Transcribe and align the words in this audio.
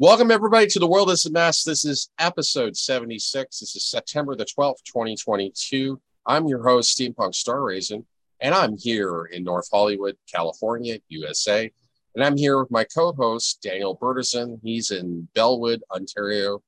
Welcome, 0.00 0.30
everybody, 0.30 0.68
to 0.68 0.78
The 0.78 0.86
World 0.86 1.10
is 1.10 1.26
a 1.26 1.32
Mess. 1.32 1.64
This 1.64 1.84
is 1.84 2.08
episode 2.20 2.76
76. 2.76 3.58
This 3.58 3.74
is 3.74 3.84
September 3.84 4.36
the 4.36 4.44
12th, 4.44 4.84
2022. 4.84 6.00
I'm 6.24 6.46
your 6.46 6.62
host, 6.62 6.96
Steampunk 6.96 7.34
Star 7.34 7.60
Raisin, 7.60 8.06
and 8.40 8.54
I'm 8.54 8.76
here 8.78 9.24
in 9.24 9.42
North 9.42 9.68
Hollywood, 9.72 10.16
California, 10.32 10.98
USA. 11.08 11.68
And 12.14 12.22
I'm 12.24 12.36
here 12.36 12.60
with 12.60 12.70
my 12.70 12.84
co 12.84 13.12
host, 13.12 13.60
Daniel 13.60 13.98
Bertison. 13.98 14.60
He's 14.62 14.92
in 14.92 15.26
Bellwood, 15.34 15.82
Ontario, 15.92 16.62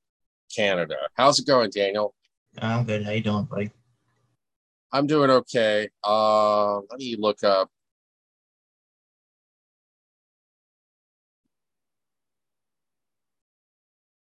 Canada. 0.52 0.96
How's 1.14 1.38
it 1.38 1.46
going, 1.46 1.70
Daniel? 1.70 2.16
I'm 2.58 2.84
good. 2.84 3.04
How 3.04 3.12
you 3.12 3.20
doing, 3.20 3.44
buddy? 3.44 3.70
I'm 4.90 5.06
doing 5.06 5.30
okay. 5.30 5.88
Uh, 6.02 6.78
let 6.78 6.98
me 6.98 7.14
look 7.16 7.44
up 7.44 7.70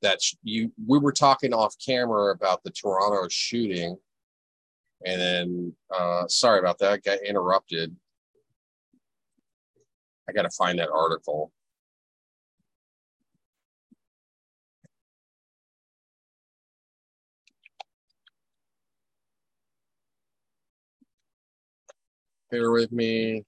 that 0.07 0.21
you 0.45 0.73
we 0.87 1.01
were 1.01 1.13
talking 1.13 1.53
off 1.53 1.75
camera 1.85 2.33
about 2.33 2.63
the 2.63 2.71
Toronto 2.71 3.27
shooting, 3.29 3.97
and 5.05 5.21
then 5.21 5.73
uh, 5.93 6.29
sorry 6.29 6.61
about 6.61 6.79
that, 6.79 7.03
got 7.03 7.19
interrupted. 7.27 7.95
I 10.29 10.33
got 10.33 10.43
to 10.43 10.51
find 10.51 10.79
that 10.79 10.91
article. 10.91 11.53
Bear 22.53 22.71
with 22.71 22.93
me. 22.93 23.45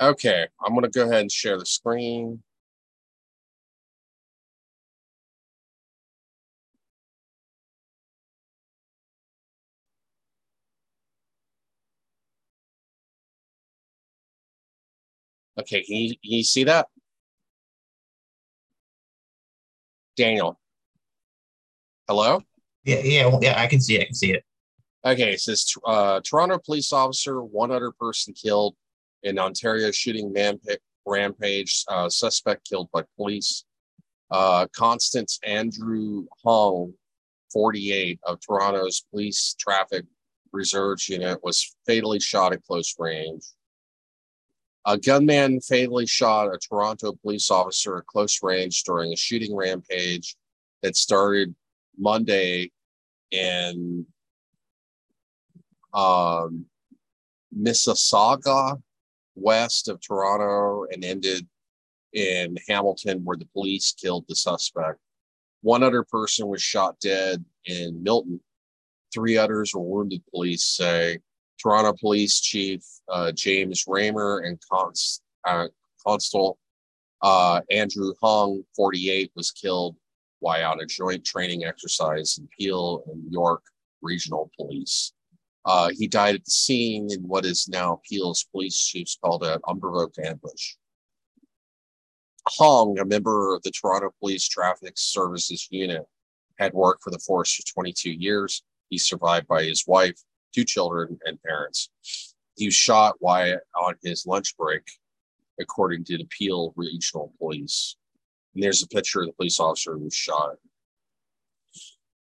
Okay, 0.00 0.46
I'm 0.62 0.72
going 0.74 0.82
to 0.82 0.90
go 0.90 1.04
ahead 1.04 1.22
and 1.22 1.32
share 1.32 1.58
the 1.58 1.64
screen. 1.64 2.42
Okay, 15.58 15.82
can 15.82 15.96
you, 15.96 16.08
can 16.10 16.18
you 16.22 16.44
see 16.44 16.64
that? 16.64 16.88
Daniel. 20.16 20.58
Hello? 22.06 22.42
Yeah, 22.84 23.00
yeah, 23.02 23.26
well, 23.26 23.40
yeah. 23.42 23.58
I 23.58 23.66
can 23.66 23.80
see 23.80 23.96
it. 23.96 24.02
I 24.02 24.04
can 24.04 24.14
see 24.14 24.32
it. 24.34 24.44
Okay, 25.04 25.32
it 25.32 25.40
says 25.40 25.72
uh, 25.86 26.20
Toronto 26.22 26.58
police 26.58 26.92
officer, 26.92 27.42
one 27.42 27.70
other 27.70 27.92
person 27.92 28.34
killed 28.34 28.76
in 29.22 29.38
Ontario 29.38 29.90
shooting 29.90 30.32
rampage, 31.06 31.84
uh, 31.88 32.08
suspect 32.08 32.68
killed 32.68 32.90
by 32.92 33.02
police. 33.16 33.64
Uh, 34.30 34.66
Constance 34.74 35.38
Andrew 35.44 36.26
Hung, 36.44 36.92
48, 37.52 38.18
of 38.24 38.40
Toronto's 38.40 39.04
police 39.10 39.54
traffic 39.58 40.04
reserves 40.52 41.08
unit, 41.08 41.42
was 41.42 41.76
fatally 41.86 42.20
shot 42.20 42.52
at 42.52 42.64
close 42.64 42.94
range. 42.98 43.44
A 44.84 44.96
gunman 44.96 45.60
fatally 45.60 46.06
shot 46.06 46.54
a 46.54 46.58
Toronto 46.58 47.12
police 47.12 47.50
officer 47.50 47.98
at 47.98 48.06
close 48.06 48.40
range 48.42 48.84
during 48.84 49.12
a 49.12 49.16
shooting 49.16 49.54
rampage 49.54 50.36
that 50.82 50.96
started 50.96 51.54
Monday 51.98 52.70
in 53.32 54.06
um, 55.92 56.66
Mississauga, 57.56 58.80
west 59.36 59.88
of 59.88 60.00
Toronto 60.00 60.86
and 60.90 61.04
ended 61.04 61.46
in 62.12 62.56
Hamilton, 62.68 63.24
where 63.24 63.36
the 63.36 63.48
police 63.52 63.92
killed 63.92 64.24
the 64.28 64.34
suspect. 64.34 64.98
One 65.62 65.82
other 65.82 66.02
person 66.02 66.48
was 66.48 66.62
shot 66.62 66.98
dead 67.00 67.44
in 67.66 68.02
Milton. 68.02 68.40
Three 69.12 69.36
others 69.36 69.72
were 69.74 69.82
wounded, 69.82 70.22
police 70.32 70.64
say. 70.64 71.18
Toronto 71.60 71.94
Police 71.98 72.40
Chief 72.40 72.82
uh, 73.08 73.32
James 73.32 73.84
Ramer 73.86 74.46
and 74.46 74.58
Const, 74.70 75.22
uh, 75.46 75.68
Constable 76.06 76.58
uh, 77.22 77.60
Andrew 77.70 78.12
Hung, 78.22 78.62
48, 78.76 79.32
was 79.34 79.50
killed 79.50 79.96
while 80.40 80.72
on 80.72 80.80
a 80.80 80.86
joint 80.86 81.24
training 81.24 81.64
exercise 81.64 82.38
in 82.38 82.48
Peel 82.58 83.02
and 83.10 83.32
York 83.32 83.62
Regional 84.02 84.50
Police. 84.56 85.12
Uh, 85.66 85.90
he 85.92 86.06
died 86.06 86.36
at 86.36 86.44
the 86.44 86.50
scene 86.50 87.08
in 87.10 87.26
what 87.26 87.44
is 87.44 87.68
now 87.68 88.00
Peel's 88.08 88.44
police 88.52 88.78
chiefs 88.78 89.18
called 89.20 89.42
an 89.42 89.58
unprovoked 89.66 90.18
ambush. 90.20 90.74
Hong, 92.46 92.96
a 93.00 93.04
member 93.04 93.52
of 93.56 93.62
the 93.62 93.72
Toronto 93.72 94.14
Police 94.20 94.46
Traffic 94.48 94.92
Services 94.94 95.66
Unit, 95.72 96.06
had 96.60 96.72
worked 96.72 97.02
for 97.02 97.10
the 97.10 97.18
force 97.18 97.52
for 97.52 97.62
22 97.74 98.12
years. 98.12 98.62
He's 98.90 99.04
survived 99.04 99.48
by 99.48 99.64
his 99.64 99.84
wife, 99.88 100.16
two 100.54 100.64
children, 100.64 101.18
and 101.24 101.42
parents. 101.42 101.90
He 102.56 102.66
was 102.66 102.74
shot 102.74 103.16
while 103.18 103.58
on 103.74 103.96
his 104.04 104.24
lunch 104.24 104.56
break, 104.56 104.82
according 105.60 106.04
to 106.04 106.16
the 106.16 106.28
Peel 106.30 106.72
Regional 106.76 107.32
Police. 107.40 107.96
And 108.54 108.62
there's 108.62 108.84
a 108.84 108.88
picture 108.88 109.22
of 109.22 109.26
the 109.26 109.32
police 109.32 109.58
officer 109.58 109.94
who 109.94 110.04
was 110.04 110.14
shot. 110.14 110.54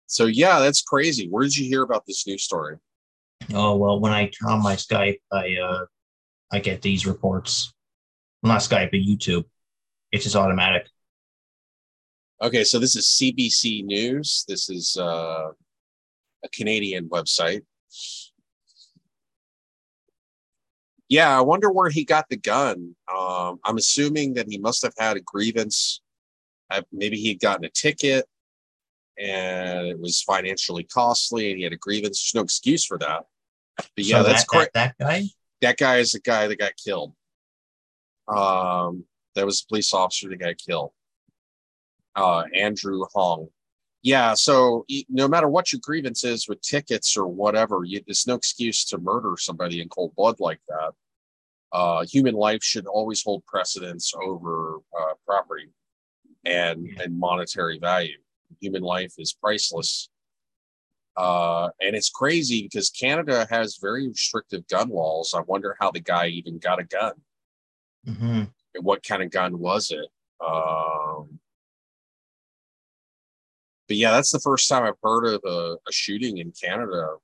So, 0.08 0.28
yeah, 0.28 0.60
that's 0.60 0.82
crazy. 0.82 1.28
Where 1.28 1.44
did 1.44 1.58
you 1.58 1.68
hear 1.68 1.84
about 1.84 2.06
this 2.08 2.26
news 2.26 2.44
story? 2.44 2.78
Oh 3.54 3.76
well, 3.78 4.00
when 4.00 4.12
I 4.12 4.28
turn 4.28 4.52
on 4.52 4.64
my 4.64 4.76
Skype, 4.76 5.20
I 5.32 5.58
uh, 5.58 5.86
I 6.52 6.60
get 6.60 6.82
these 6.82 7.06
reports. 7.06 7.74
Well, 8.42 8.54
not 8.54 8.62
Skype, 8.62 8.92
but 8.92 9.00
YouTube. 9.00 9.46
It's 10.12 10.24
just 10.24 10.36
automatic. 10.36 10.88
Okay, 12.42 12.64
so 12.64 12.78
this 12.78 12.96
is 12.96 13.06
CBC 13.06 13.86
News. 13.86 14.46
This 14.48 14.70
is 14.70 14.98
uh, 14.98 15.52
a 16.44 16.50
Canadian 16.54 17.10
website. 17.10 17.62
Yeah, 21.10 21.38
I 21.38 21.42
wonder 21.42 21.72
where 21.72 21.90
he 21.90 22.06
got 22.06 22.28
the 22.30 22.38
gun. 22.38 22.96
Um, 23.14 23.60
I'm 23.64 23.78
assuming 23.78 24.34
that 24.34 24.48
he 24.50 24.58
must 24.58 24.82
have 24.84 24.94
had 24.98 25.16
a 25.16 25.22
grievance. 25.22 26.02
Uh, 26.70 26.82
maybe 26.92 27.18
he 27.18 27.30
had 27.30 27.40
gotten 27.40 27.66
a 27.66 27.70
ticket 27.70 28.26
and 29.18 29.88
it 29.88 30.00
was 30.00 30.22
financially 30.24 30.84
costly 30.84 31.52
and 31.52 31.58
he 31.58 31.64
had 31.64 31.74
a 31.74 31.78
grievance. 31.78 32.22
There's 32.22 32.36
no 32.36 32.44
excuse 32.44 32.86
for 32.86 32.98
that. 33.00 33.26
But 33.78 33.88
yeah, 33.98 34.22
so 34.22 34.28
that's 34.28 34.46
great. 34.46 34.70
That, 34.74 34.96
that, 35.00 35.06
guy. 35.06 35.24
That 35.62 35.78
guy 35.78 35.98
is 35.98 36.12
the 36.12 36.20
guy 36.20 36.48
that 36.48 36.60
got 36.60 36.74
killed. 36.84 37.14
Um, 38.28 39.06
that 39.36 39.46
was 39.46 39.62
a 39.62 39.68
police 39.68 39.94
officer 39.94 40.30
that 40.30 40.40
got 40.40 40.58
killed. 40.58 40.92
Uh, 42.16 42.44
Andrew 42.54 43.04
Hong. 43.14 43.48
Yeah, 44.04 44.34
so 44.34 44.86
no 45.08 45.30
matter 45.30 45.48
what 45.48 45.72
your 45.72 45.80
grievance 45.82 46.26
is 46.26 46.50
with 46.50 46.62
tickets 46.62 47.16
or 47.16 47.26
whatever, 47.26 47.86
you, 47.86 48.02
there's 48.06 48.28
no 48.28 48.36
excuse 48.36 48.84
to 48.86 48.98
murder 48.98 49.36
somebody 49.38 49.82
in 49.82 49.88
cold 49.88 50.14
blood 50.16 50.42
like 50.42 50.60
that. 50.68 50.92
Uh, 51.72 52.06
human 52.06 52.36
life 52.36 52.62
should 52.62 52.86
always 52.86 53.24
hold 53.24 53.46
precedence 53.46 54.14
over 54.22 54.80
uh, 55.00 55.14
property 55.26 55.70
and 56.46 56.88
and 57.02 57.18
monetary 57.18 57.80
value. 57.80 58.18
Human 58.62 58.84
life 58.84 59.14
is 59.18 59.34
priceless, 59.34 60.10
uh, 61.16 61.70
and 61.80 61.96
it's 61.96 62.10
crazy 62.10 62.64
because 62.64 62.90
Canada 62.90 63.48
has 63.50 63.78
very 63.82 64.08
restrictive 64.08 64.68
gun 64.68 64.90
laws. 64.90 65.34
I 65.36 65.42
wonder 65.42 65.76
how 65.80 65.92
the 65.92 66.00
guy 66.00 66.28
even 66.28 66.58
got 66.58 66.80
a 66.80 66.84
gun. 66.84 67.14
Mm-hmm. 68.08 68.44
And 68.76 68.84
what 68.84 69.04
kind 69.04 69.22
of 69.22 69.32
gun 69.32 69.60
was 69.60 69.92
it? 69.92 70.08
Um, 70.46 71.40
but 73.88 73.98
yeah, 73.98 74.12
that's 74.12 74.32
the 74.32 74.40
first 74.40 74.68
time 74.68 74.84
I've 74.84 74.94
heard 75.04 75.26
of 75.26 75.42
a, 75.46 75.78
a, 75.88 75.92
shooting 75.92 76.40
in 76.40 76.52
Canada 76.52 77.16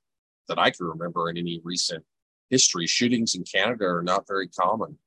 that 0.48 0.60
I 0.60 0.70
can 0.70 0.86
remember 0.86 1.30
in 1.30 1.38
any 1.38 1.60
recent 1.64 2.04
history. 2.50 2.86
Shootings 2.86 3.36
in 3.36 3.44
Canada 3.44 3.86
are 3.86 4.04
not 4.04 4.28
very 4.28 4.48
common. 4.48 4.98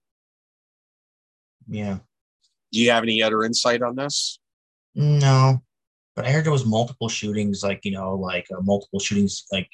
Yeah. 1.69 1.99
Do 2.73 2.81
you 2.81 2.90
have 2.90 3.02
any 3.02 3.23
other 3.23 3.44
insight 3.44 3.82
on 3.82 3.96
this? 3.96 4.40
No, 4.94 5.62
but 6.14 6.26
I 6.26 6.31
heard 6.31 6.44
there 6.44 6.53
was 6.53 6.67
multiple 6.67 7.09
shootings, 7.09 7.62
like 7.62 7.81
you 7.85 7.93
know, 7.93 8.14
like 8.14 8.47
uh, 8.56 8.61
multiple 8.62 9.00
shootings, 9.00 9.44
like 9.50 9.70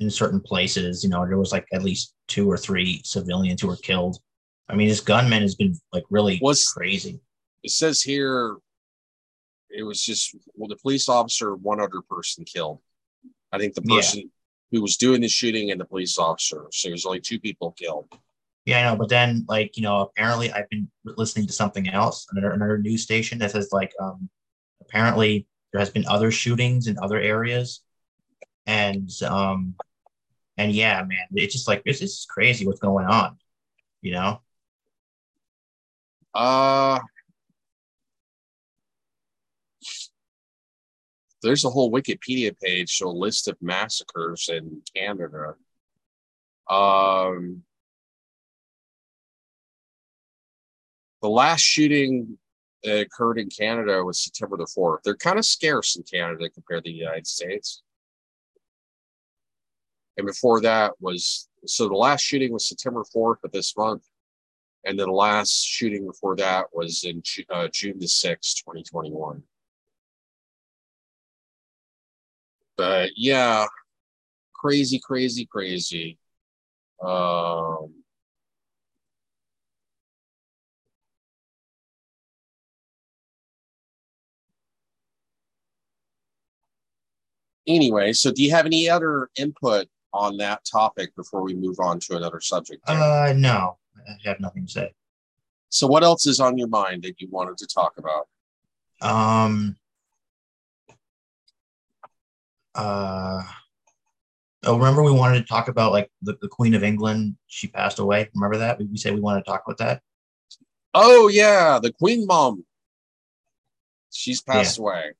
in 0.00 0.10
certain 0.10 0.40
places. 0.40 1.04
You 1.04 1.10
know, 1.10 1.26
there 1.26 1.38
was 1.38 1.52
like 1.52 1.66
at 1.72 1.82
least 1.82 2.14
two 2.28 2.50
or 2.50 2.56
three 2.56 3.00
civilians 3.04 3.60
who 3.60 3.68
were 3.68 3.76
killed. 3.76 4.18
I 4.68 4.74
mean, 4.74 4.88
this 4.88 5.00
gunman 5.00 5.42
has 5.42 5.54
been 5.54 5.74
like 5.92 6.04
really 6.10 6.38
was 6.42 6.64
crazy. 6.66 7.20
It 7.62 7.70
says 7.70 8.00
here, 8.00 8.56
it 9.70 9.82
was 9.82 10.02
just 10.02 10.34
well, 10.54 10.68
the 10.68 10.76
police 10.76 11.08
officer, 11.08 11.54
one 11.54 11.80
other 11.80 12.00
person 12.08 12.44
killed. 12.44 12.80
I 13.52 13.58
think 13.58 13.74
the 13.74 13.82
person 13.82 14.20
yeah. 14.20 14.26
who 14.72 14.82
was 14.82 14.96
doing 14.96 15.20
the 15.20 15.28
shooting 15.28 15.70
and 15.70 15.80
the 15.80 15.84
police 15.84 16.18
officer. 16.18 16.66
So 16.72 16.88
there's 16.88 17.06
only 17.06 17.20
two 17.20 17.38
people 17.38 17.72
killed. 17.72 18.08
Yeah, 18.64 18.80
I 18.80 18.90
know. 18.90 18.96
But 18.96 19.10
then, 19.10 19.44
like, 19.46 19.76
you 19.76 19.82
know, 19.82 20.00
apparently 20.00 20.50
I've 20.50 20.68
been 20.70 20.90
listening 21.04 21.46
to 21.46 21.52
something 21.52 21.88
else, 21.88 22.26
another 22.32 22.52
another 22.52 22.78
news 22.78 23.02
station 23.02 23.38
that 23.40 23.50
says 23.50 23.68
like 23.70 23.92
um 24.00 24.30
apparently 24.80 25.46
there 25.74 25.80
has 25.80 25.90
been 25.90 26.06
other 26.06 26.30
shootings 26.30 26.86
in 26.86 26.96
other 27.02 27.18
areas, 27.18 27.80
and 28.66 29.10
um, 29.28 29.74
and 30.56 30.72
yeah, 30.72 31.02
man, 31.02 31.26
it's 31.32 31.54
just 31.54 31.68
like 31.68 31.82
it's 31.84 32.00
just 32.00 32.28
crazy 32.28 32.66
what's 32.66 32.80
going 32.80 33.06
on, 33.06 33.36
you 34.02 34.12
know. 34.12 34.40
Uh 36.34 36.98
there's 41.42 41.64
a 41.64 41.70
whole 41.70 41.92
Wikipedia 41.92 42.58
page, 42.60 42.96
so 42.96 43.08
a 43.08 43.10
list 43.10 43.48
of 43.48 43.56
massacres 43.60 44.48
in 44.48 44.80
Canada. 44.96 45.56
Um, 46.70 47.64
the 51.20 51.28
last 51.28 51.60
shooting 51.60 52.38
that 52.84 53.00
occurred 53.00 53.38
in 53.38 53.48
Canada 53.48 54.04
was 54.04 54.22
September 54.22 54.56
the 54.56 54.66
4th. 54.76 54.98
They're 55.04 55.16
kind 55.16 55.38
of 55.38 55.44
scarce 55.44 55.96
in 55.96 56.02
Canada 56.02 56.48
compared 56.50 56.84
to 56.84 56.90
the 56.90 56.96
United 56.96 57.26
States. 57.26 57.82
And 60.16 60.26
before 60.26 60.60
that 60.60 60.92
was 61.00 61.48
so 61.66 61.88
the 61.88 61.94
last 61.94 62.20
shooting 62.20 62.52
was 62.52 62.68
September 62.68 63.04
4th 63.14 63.42
of 63.42 63.52
this 63.52 63.76
month. 63.76 64.04
And 64.84 64.98
then 64.98 65.06
the 65.06 65.12
last 65.12 65.64
shooting 65.66 66.06
before 66.06 66.36
that 66.36 66.66
was 66.72 67.04
in 67.04 67.22
uh, 67.50 67.68
June 67.72 67.98
the 67.98 68.06
6th, 68.06 68.56
2021. 68.64 69.42
but 72.76 73.10
yeah, 73.16 73.66
crazy, 74.52 74.98
crazy, 74.98 75.46
crazy. 75.46 76.18
Um, 77.02 78.03
anyway, 87.66 88.12
so 88.12 88.32
do 88.32 88.42
you 88.42 88.50
have 88.50 88.66
any 88.66 88.88
other 88.88 89.30
input 89.36 89.86
on 90.12 90.36
that 90.38 90.64
topic 90.64 91.14
before 91.16 91.42
we 91.42 91.54
move 91.54 91.80
on 91.80 91.98
to 92.00 92.16
another 92.16 92.40
subject? 92.40 92.82
Uh, 92.88 93.32
no, 93.36 93.78
I 94.08 94.28
have 94.28 94.40
nothing 94.40 94.66
to 94.66 94.72
say. 94.72 94.92
So, 95.68 95.86
what 95.86 96.04
else 96.04 96.26
is 96.26 96.40
on 96.40 96.56
your 96.56 96.68
mind 96.68 97.02
that 97.02 97.20
you 97.20 97.28
wanted 97.30 97.58
to 97.58 97.66
talk 97.66 97.94
about? 97.98 98.28
Um, 99.00 99.76
uh 102.74 103.42
oh 104.64 104.76
remember 104.76 105.02
we 105.02 105.12
wanted 105.12 105.38
to 105.38 105.44
talk 105.44 105.68
about 105.68 105.92
like 105.92 106.10
the, 106.22 106.36
the 106.40 106.48
queen 106.48 106.74
of 106.74 106.82
england 106.82 107.36
she 107.46 107.68
passed 107.68 107.98
away 107.98 108.28
remember 108.34 108.56
that 108.56 108.78
we, 108.78 108.86
we 108.86 108.96
said 108.96 109.14
we 109.14 109.20
wanted 109.20 109.44
to 109.44 109.50
talk 109.50 109.62
about 109.64 109.78
that 109.78 110.02
oh 110.94 111.28
yeah 111.28 111.78
the 111.80 111.92
queen 111.92 112.26
mom 112.26 112.64
she's 114.10 114.42
passed 114.42 114.78
yeah. 114.78 114.82
away 114.82 115.12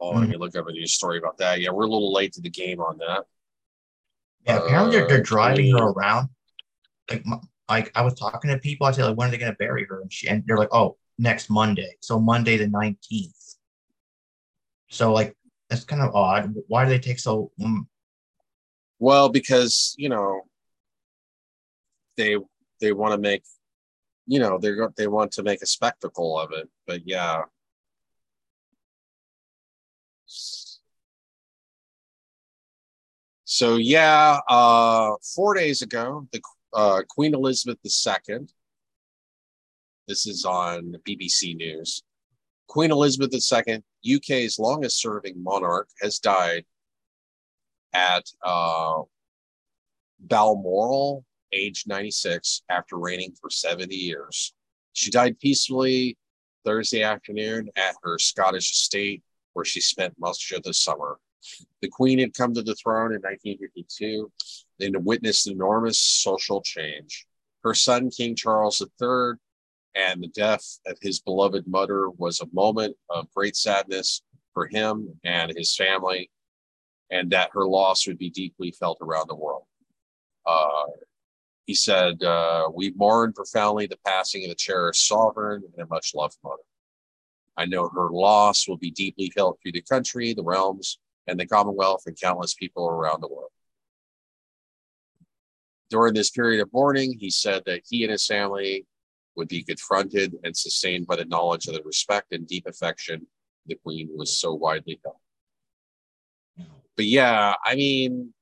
oh 0.00 0.10
mm-hmm. 0.10 0.20
let 0.20 0.28
me 0.28 0.36
look 0.36 0.56
up 0.56 0.68
a 0.68 0.72
news 0.72 0.92
story 0.92 1.18
about 1.18 1.38
that 1.38 1.60
yeah 1.60 1.70
we're 1.70 1.84
a 1.84 1.88
little 1.88 2.12
late 2.12 2.32
to 2.32 2.40
the 2.40 2.50
game 2.50 2.80
on 2.80 2.98
that 2.98 3.24
yeah 4.46 4.58
apparently 4.58 4.98
uh, 4.98 5.06
they're, 5.06 5.22
driving 5.22 5.76
her 5.76 5.88
around 5.88 6.28
like 7.10 7.24
like 7.68 7.92
i 7.94 8.02
was 8.02 8.14
talking 8.14 8.50
to 8.50 8.58
people 8.58 8.86
i 8.86 8.90
said 8.90 9.04
like 9.04 9.16
when 9.16 9.28
are 9.28 9.30
they 9.30 9.38
going 9.38 9.52
to 9.52 9.58
bury 9.58 9.84
her 9.84 10.00
and 10.00 10.12
she 10.12 10.28
and 10.28 10.42
they're 10.46 10.58
like 10.58 10.72
oh 10.72 10.96
next 11.18 11.50
monday 11.50 11.96
so 12.00 12.20
monday 12.20 12.56
the 12.56 12.66
19th 12.66 13.56
so 14.88 15.12
like 15.12 15.36
that's 15.68 15.84
kind 15.84 16.02
of 16.02 16.14
odd. 16.14 16.54
Why 16.68 16.84
do 16.84 16.90
they 16.90 16.98
take 16.98 17.18
so? 17.18 17.50
Um... 17.62 17.88
Well, 18.98 19.28
because 19.28 19.94
you 19.98 20.08
know 20.08 20.42
they 22.16 22.36
they 22.80 22.92
want 22.92 23.12
to 23.12 23.18
make 23.18 23.42
you 24.26 24.38
know 24.38 24.58
they're 24.58 24.90
they 24.96 25.06
want 25.06 25.32
to 25.32 25.42
make 25.42 25.62
a 25.62 25.66
spectacle 25.66 26.38
of 26.38 26.52
it. 26.52 26.68
But 26.86 27.06
yeah. 27.06 27.42
So 33.44 33.76
yeah, 33.76 34.40
uh, 34.48 35.12
four 35.34 35.54
days 35.54 35.82
ago, 35.82 36.26
the 36.32 36.40
uh, 36.72 37.02
Queen 37.08 37.34
Elizabeth 37.34 37.78
II. 37.84 38.46
This 40.08 40.26
is 40.26 40.44
on 40.44 40.96
BBC 41.08 41.56
News. 41.56 42.02
Queen 42.68 42.90
Elizabeth 42.90 43.32
II, 43.32 43.82
UK's 44.16 44.58
longest 44.58 45.00
serving 45.00 45.42
monarch, 45.42 45.88
has 46.02 46.18
died 46.18 46.64
at 47.92 48.24
uh, 48.44 49.02
Balmoral, 50.20 51.24
age 51.52 51.84
96, 51.86 52.62
after 52.68 52.98
reigning 52.98 53.32
for 53.40 53.48
70 53.48 53.94
years. 53.94 54.52
She 54.92 55.10
died 55.10 55.38
peacefully 55.38 56.18
Thursday 56.64 57.02
afternoon 57.02 57.70
at 57.76 57.94
her 58.02 58.18
Scottish 58.18 58.72
estate, 58.72 59.22
where 59.56 59.64
she 59.64 59.80
spent 59.80 60.12
much 60.18 60.52
of 60.52 60.62
the 60.64 60.74
summer. 60.74 61.18
The 61.80 61.88
Queen 61.88 62.18
had 62.18 62.34
come 62.34 62.52
to 62.52 62.62
the 62.62 62.74
throne 62.74 63.14
in 63.14 63.22
1952 63.22 64.30
and 64.80 65.02
witnessed 65.02 65.46
enormous 65.46 65.98
social 65.98 66.60
change. 66.60 67.26
Her 67.64 67.72
son, 67.72 68.10
King 68.10 68.36
Charles 68.36 68.82
III, 68.82 69.38
and 69.94 70.22
the 70.22 70.30
death 70.34 70.78
of 70.86 70.98
his 71.00 71.20
beloved 71.20 71.66
mother 71.66 72.10
was 72.10 72.40
a 72.40 72.48
moment 72.52 72.96
of 73.08 73.32
great 73.34 73.56
sadness 73.56 74.20
for 74.52 74.66
him 74.66 75.08
and 75.24 75.50
his 75.56 75.74
family, 75.74 76.30
and 77.10 77.30
that 77.30 77.48
her 77.54 77.66
loss 77.66 78.06
would 78.06 78.18
be 78.18 78.28
deeply 78.28 78.72
felt 78.72 78.98
around 79.00 79.28
the 79.30 79.36
world. 79.36 79.64
Uh, 80.44 80.84
he 81.64 81.72
said, 81.72 82.22
uh, 82.22 82.68
We 82.74 82.90
mourn 82.90 83.32
profoundly 83.32 83.86
the 83.86 83.98
passing 84.04 84.44
of 84.44 84.50
a 84.50 84.54
cherished 84.54 85.08
sovereign 85.08 85.62
and 85.72 85.82
a 85.82 85.88
much 85.88 86.14
loved 86.14 86.36
mother. 86.44 86.62
I 87.56 87.66
know 87.66 87.88
her 87.88 88.10
loss 88.10 88.68
will 88.68 88.76
be 88.76 88.90
deeply 88.90 89.30
felt 89.30 89.58
through 89.62 89.72
the 89.72 89.82
country, 89.82 90.34
the 90.34 90.42
realms, 90.42 90.98
and 91.26 91.38
the 91.38 91.46
Commonwealth, 91.46 92.02
and 92.06 92.18
countless 92.20 92.54
people 92.54 92.88
around 92.88 93.22
the 93.22 93.28
world. 93.28 93.50
During 95.90 96.14
this 96.14 96.30
period 96.30 96.60
of 96.60 96.72
mourning, 96.72 97.16
he 97.18 97.30
said 97.30 97.62
that 97.66 97.82
he 97.88 98.02
and 98.02 98.12
his 98.12 98.26
family 98.26 98.86
would 99.36 99.48
be 99.48 99.62
confronted 99.62 100.34
and 100.44 100.56
sustained 100.56 101.06
by 101.06 101.16
the 101.16 101.24
knowledge 101.26 101.68
of 101.68 101.74
the 101.74 101.82
respect 101.82 102.32
and 102.32 102.46
deep 102.46 102.66
affection 102.66 103.26
the 103.66 103.76
queen 103.84 104.08
was 104.14 104.38
so 104.38 104.54
widely 104.54 105.00
held. 105.04 105.16
But 106.96 107.04
yeah, 107.06 107.54
I 107.64 107.74
mean, 107.74 108.32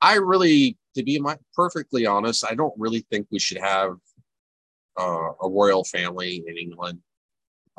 I 0.00 0.14
really, 0.14 0.76
to 0.96 1.02
be 1.02 1.18
my, 1.20 1.36
perfectly 1.54 2.06
honest, 2.06 2.44
I 2.48 2.54
don't 2.54 2.74
really 2.76 3.06
think 3.10 3.28
we 3.30 3.38
should 3.38 3.58
have 3.58 3.96
uh, 4.98 5.30
a 5.42 5.48
royal 5.48 5.84
family 5.84 6.42
in 6.46 6.56
England. 6.56 7.00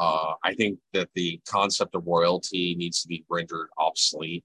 Uh, 0.02 0.34
I 0.44 0.56
think 0.56 0.80
that 0.94 1.10
the 1.14 1.40
concept 1.48 1.94
of 1.94 2.08
royalty 2.08 2.74
needs 2.76 3.04
to 3.04 3.08
be 3.08 3.24
rendered 3.30 3.70
obsolete. 3.78 4.44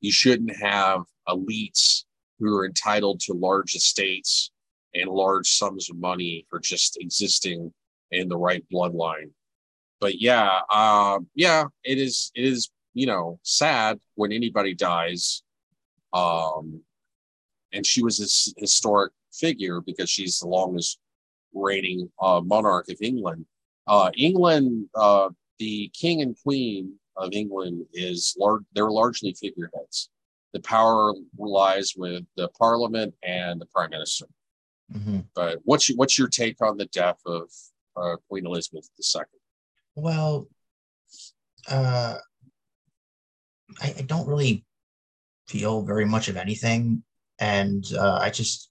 You 0.00 0.12
shouldn't 0.12 0.54
have 0.62 1.02
elites 1.28 2.04
who 2.38 2.56
are 2.56 2.64
entitled 2.64 3.18
to 3.20 3.32
large 3.32 3.74
estates 3.74 4.52
and 4.94 5.10
large 5.10 5.50
sums 5.50 5.90
of 5.90 5.96
money 5.96 6.46
for 6.48 6.60
just 6.60 6.96
existing 7.00 7.74
in 8.12 8.28
the 8.28 8.36
right 8.36 8.64
bloodline. 8.72 9.30
But 10.00 10.20
yeah, 10.20 10.60
uh, 10.70 11.18
yeah, 11.34 11.64
it 11.82 11.98
is. 11.98 12.30
It 12.36 12.44
is 12.44 12.70
you 12.92 13.06
know 13.06 13.40
sad 13.42 13.98
when 14.14 14.30
anybody 14.30 14.74
dies. 14.76 15.42
Um, 16.12 16.82
and 17.72 17.84
she 17.84 18.00
was 18.00 18.18
this 18.18 18.54
historic 18.58 19.12
figure 19.32 19.80
because 19.80 20.08
she's 20.08 20.38
the 20.38 20.46
longest 20.46 21.00
reigning 21.52 22.08
uh, 22.22 22.40
monarch 22.44 22.88
of 22.90 22.98
England. 23.00 23.44
Uh, 23.86 24.10
England, 24.16 24.88
uh, 24.94 25.28
the 25.58 25.90
king 25.94 26.22
and 26.22 26.36
queen 26.42 26.94
of 27.16 27.32
England 27.32 27.86
is 27.92 28.34
large. 28.38 28.62
They're 28.74 28.90
largely 28.90 29.34
figureheads. 29.34 30.10
The 30.52 30.60
power 30.60 31.12
lies 31.36 31.94
with 31.96 32.24
the 32.36 32.48
parliament 32.48 33.14
and 33.22 33.60
the 33.60 33.66
prime 33.66 33.90
minister. 33.90 34.26
Mm-hmm. 34.92 35.20
But 35.34 35.60
what's 35.64 35.88
your, 35.88 35.96
what's 35.96 36.18
your 36.18 36.28
take 36.28 36.60
on 36.62 36.76
the 36.76 36.86
death 36.86 37.18
of 37.26 37.50
uh, 37.96 38.16
Queen 38.28 38.46
Elizabeth 38.46 38.88
II? 38.98 39.22
Well, 39.96 40.48
uh, 41.68 42.16
I, 43.80 43.94
I, 43.98 44.02
don't 44.02 44.28
really 44.28 44.64
feel 45.48 45.82
very 45.82 46.04
much 46.04 46.28
of 46.28 46.36
anything, 46.36 47.02
and 47.38 47.84
uh, 47.96 48.18
I 48.20 48.30
just, 48.30 48.70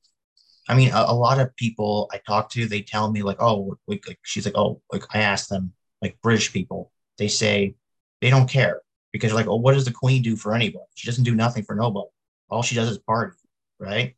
I 0.67 0.75
mean, 0.75 0.89
a, 0.89 1.05
a, 1.07 1.13
lot 1.13 1.39
of 1.39 1.55
people 1.55 2.09
I 2.13 2.19
talk 2.25 2.49
to, 2.51 2.65
they 2.65 2.81
tell 2.81 3.11
me 3.11 3.21
like, 3.21 3.37
oh, 3.41 3.77
like, 3.87 4.05
she's 4.23 4.45
like, 4.45 4.57
oh, 4.57 4.81
like 4.91 5.03
I 5.13 5.19
asked 5.19 5.49
them, 5.49 5.73
like 6.01 6.17
British 6.21 6.53
people, 6.53 6.91
they 7.17 7.27
say 7.27 7.75
they 8.21 8.29
don't 8.29 8.49
care 8.49 8.81
because 9.11 9.33
like, 9.33 9.47
oh, 9.47 9.57
what 9.57 9.73
does 9.73 9.85
the 9.85 9.91
Queen 9.91 10.21
do 10.21 10.35
for 10.35 10.55
anybody? 10.55 10.85
She 10.95 11.07
doesn't 11.07 11.23
do 11.23 11.35
nothing 11.35 11.63
for 11.63 11.75
nobody. 11.75 12.07
All 12.49 12.63
she 12.63 12.75
does 12.75 12.89
is 12.89 12.97
party, 12.97 13.37
right? 13.79 14.15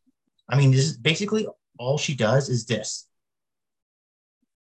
I 0.47 0.57
mean, 0.57 0.71
this 0.71 0.85
is 0.85 0.97
basically 0.97 1.47
all 1.79 1.97
she 1.97 2.15
does 2.15 2.49
is 2.49 2.65
this. 2.65 3.07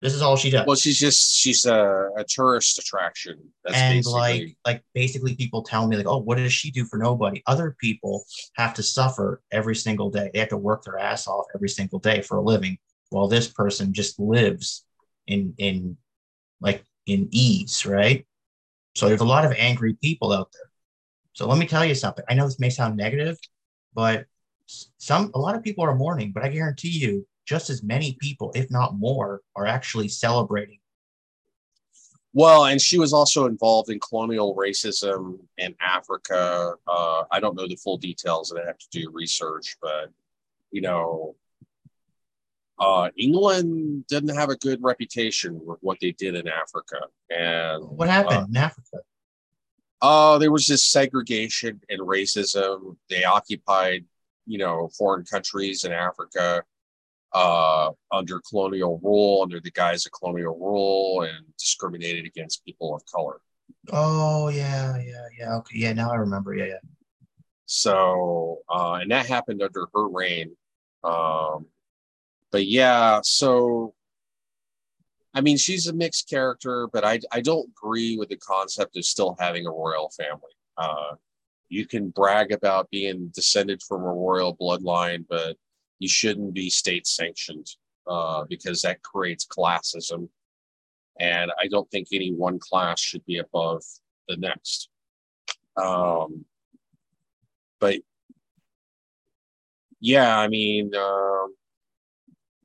This 0.02 0.14
is 0.14 0.20
all 0.20 0.36
she 0.36 0.50
does. 0.50 0.66
Well, 0.66 0.74
she's 0.74 0.98
just 0.98 1.36
she's 1.36 1.64
a, 1.64 2.08
a 2.16 2.24
tourist 2.28 2.76
attraction. 2.76 3.38
That's 3.64 3.78
and 3.78 3.98
basically... 3.98 4.18
like 4.18 4.56
like 4.66 4.84
basically 4.94 5.36
people 5.36 5.62
tell 5.62 5.86
me 5.86 5.96
like, 5.96 6.08
oh, 6.08 6.18
what 6.18 6.38
does 6.38 6.52
she 6.52 6.72
do 6.72 6.84
for 6.84 6.98
nobody? 6.98 7.40
Other 7.46 7.76
people 7.80 8.24
have 8.56 8.74
to 8.74 8.82
suffer 8.82 9.40
every 9.52 9.76
single 9.76 10.10
day. 10.10 10.28
They 10.32 10.40
have 10.40 10.48
to 10.48 10.56
work 10.56 10.82
their 10.82 10.98
ass 10.98 11.28
off 11.28 11.46
every 11.54 11.68
single 11.68 12.00
day 12.00 12.20
for 12.20 12.38
a 12.38 12.42
living, 12.42 12.78
while 13.10 13.28
this 13.28 13.46
person 13.46 13.92
just 13.92 14.18
lives 14.18 14.84
in 15.28 15.54
in 15.58 15.96
like 16.60 16.84
in 17.06 17.28
ease, 17.30 17.86
right? 17.86 18.26
So 18.96 19.08
there's 19.08 19.20
a 19.20 19.24
lot 19.24 19.44
of 19.44 19.52
angry 19.52 19.94
people 20.02 20.32
out 20.32 20.50
there. 20.52 20.70
So 21.34 21.46
let 21.46 21.58
me 21.58 21.66
tell 21.66 21.84
you 21.84 21.94
something. 21.94 22.24
I 22.28 22.34
know 22.34 22.44
this 22.44 22.58
may 22.58 22.70
sound 22.70 22.96
negative, 22.96 23.38
but 23.94 24.26
some 24.66 25.30
a 25.34 25.38
lot 25.38 25.54
of 25.54 25.62
people 25.62 25.84
are 25.84 25.94
mourning, 25.94 26.32
but 26.32 26.42
I 26.42 26.48
guarantee 26.48 26.88
you, 26.90 27.24
just 27.52 27.68
as 27.68 27.82
many 27.82 28.16
people, 28.18 28.50
if 28.54 28.70
not 28.70 28.96
more, 28.96 29.42
are 29.56 29.66
actually 29.66 30.08
celebrating. 30.08 30.78
Well, 32.32 32.64
and 32.64 32.80
she 32.80 32.98
was 32.98 33.12
also 33.12 33.44
involved 33.44 33.90
in 33.90 34.00
colonial 34.00 34.56
racism 34.56 35.38
in 35.58 35.74
Africa. 35.78 36.72
Uh, 36.88 37.24
I 37.30 37.40
don't 37.40 37.54
know 37.54 37.68
the 37.68 37.76
full 37.76 37.98
details, 37.98 38.50
and 38.50 38.58
I 38.58 38.64
have 38.64 38.78
to 38.78 38.86
do 38.90 39.10
research, 39.12 39.76
but 39.82 40.10
you 40.70 40.80
know, 40.80 41.36
uh, 42.78 43.10
England 43.18 44.06
didn't 44.08 44.34
have 44.34 44.48
a 44.48 44.56
good 44.56 44.78
reputation 44.82 45.60
with 45.62 45.78
what 45.82 45.98
they 46.00 46.12
did 46.12 46.34
in 46.34 46.48
Africa. 46.48 47.00
And 47.28 47.84
what 47.84 48.08
happened 48.08 48.44
uh, 48.44 48.46
in 48.48 48.56
Africa? 48.56 48.96
Uh, 50.00 50.38
there 50.38 50.50
was 50.50 50.66
this 50.66 50.84
segregation 50.84 51.82
and 51.90 52.00
racism. 52.00 52.96
They 53.10 53.24
occupied, 53.24 54.06
you 54.46 54.56
know, 54.56 54.88
foreign 54.96 55.26
countries 55.26 55.84
in 55.84 55.92
Africa 55.92 56.64
uh, 57.34 57.90
under 58.10 58.40
colonial 58.48 59.00
rule, 59.02 59.42
under 59.42 59.60
the 59.60 59.70
guise 59.70 60.06
of 60.06 60.12
colonial 60.12 60.58
rule, 60.58 61.22
and 61.22 61.46
discriminated 61.58 62.26
against 62.26 62.64
people 62.64 62.94
of 62.94 63.04
color. 63.06 63.40
Oh 63.90 64.48
yeah, 64.48 64.98
yeah, 64.98 65.26
yeah. 65.38 65.56
Okay, 65.56 65.78
yeah. 65.78 65.92
Now 65.92 66.12
I 66.12 66.16
remember. 66.16 66.54
Yeah, 66.54 66.66
yeah. 66.66 66.78
So, 67.66 68.58
uh, 68.68 68.98
and 69.00 69.10
that 69.10 69.26
happened 69.26 69.62
under 69.62 69.86
her 69.94 70.08
reign. 70.08 70.54
Um, 71.02 71.66
but 72.50 72.66
yeah, 72.66 73.20
so 73.22 73.94
I 75.34 75.40
mean, 75.40 75.56
she's 75.56 75.86
a 75.86 75.92
mixed 75.92 76.28
character, 76.28 76.88
but 76.92 77.04
I 77.04 77.20
I 77.32 77.40
don't 77.40 77.70
agree 77.70 78.16
with 78.18 78.28
the 78.28 78.36
concept 78.36 78.96
of 78.96 79.04
still 79.04 79.36
having 79.38 79.66
a 79.66 79.70
royal 79.70 80.10
family. 80.10 80.52
Uh, 80.76 81.16
you 81.68 81.86
can 81.86 82.10
brag 82.10 82.52
about 82.52 82.90
being 82.90 83.28
descended 83.34 83.82
from 83.82 84.02
a 84.02 84.12
royal 84.12 84.54
bloodline, 84.54 85.24
but 85.28 85.56
you 86.02 86.08
shouldn't 86.08 86.52
be 86.52 86.68
state 86.68 87.06
sanctioned 87.06 87.68
uh, 88.08 88.42
because 88.48 88.82
that 88.82 89.00
creates 89.02 89.46
classism. 89.46 90.28
And 91.20 91.52
I 91.60 91.68
don't 91.68 91.88
think 91.92 92.08
any 92.12 92.32
one 92.32 92.58
class 92.58 92.98
should 92.98 93.24
be 93.24 93.38
above 93.38 93.84
the 94.26 94.36
next. 94.36 94.88
Um, 95.76 96.44
but 97.78 98.00
yeah, 100.00 100.36
I 100.36 100.48
mean, 100.48 100.92
um, 100.96 101.54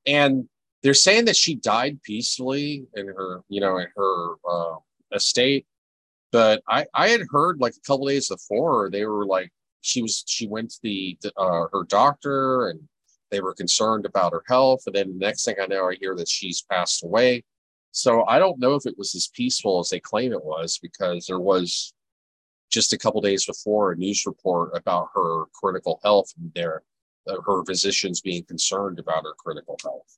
and 0.07 0.49
they're 0.81 0.95
saying 0.95 1.25
that 1.25 1.37
she 1.37 1.53
died 1.53 2.01
peacefully 2.01 2.87
in 2.95 3.05
her, 3.05 3.43
you 3.49 3.61
know, 3.61 3.77
in 3.77 3.87
her 3.95 4.33
uh, 4.49 4.77
estate. 5.13 5.67
But 6.31 6.63
I, 6.67 6.87
I 6.91 7.09
had 7.09 7.21
heard 7.29 7.59
like 7.59 7.73
a 7.73 7.85
couple 7.85 8.07
days 8.07 8.29
before 8.29 8.89
they 8.89 9.05
were 9.05 9.27
like 9.27 9.51
she 9.81 10.01
was 10.01 10.23
she 10.25 10.47
went 10.47 10.71
to 10.71 10.79
the 10.81 11.17
uh, 11.37 11.67
her 11.71 11.83
doctor 11.87 12.69
and 12.69 12.79
they 13.31 13.41
were 13.41 13.53
concerned 13.53 14.05
about 14.05 14.33
her 14.33 14.43
health. 14.47 14.83
And 14.85 14.95
then 14.95 15.09
the 15.09 15.25
next 15.25 15.45
thing 15.45 15.55
I 15.61 15.67
know, 15.67 15.89
I 15.89 15.95
hear 15.95 16.15
that 16.15 16.29
she's 16.29 16.61
passed 16.61 17.03
away. 17.03 17.43
So 17.91 18.25
I 18.25 18.39
don't 18.39 18.59
know 18.59 18.75
if 18.75 18.85
it 18.85 18.97
was 18.97 19.15
as 19.15 19.29
peaceful 19.33 19.79
as 19.79 19.89
they 19.89 19.99
claim 19.99 20.31
it 20.31 20.43
was 20.43 20.79
because 20.81 21.25
there 21.25 21.39
was 21.39 21.93
just 22.69 22.93
a 22.93 22.97
couple 22.97 23.21
days 23.21 23.45
before 23.45 23.91
a 23.91 23.95
news 23.95 24.25
report 24.25 24.71
about 24.75 25.09
her 25.15 25.45
critical 25.53 25.99
health 26.03 26.31
and 26.37 26.51
there 26.53 26.83
her 27.45 27.63
physicians 27.65 28.21
being 28.21 28.43
concerned 28.45 28.99
about 28.99 29.23
her 29.23 29.33
critical 29.37 29.77
health. 29.83 30.17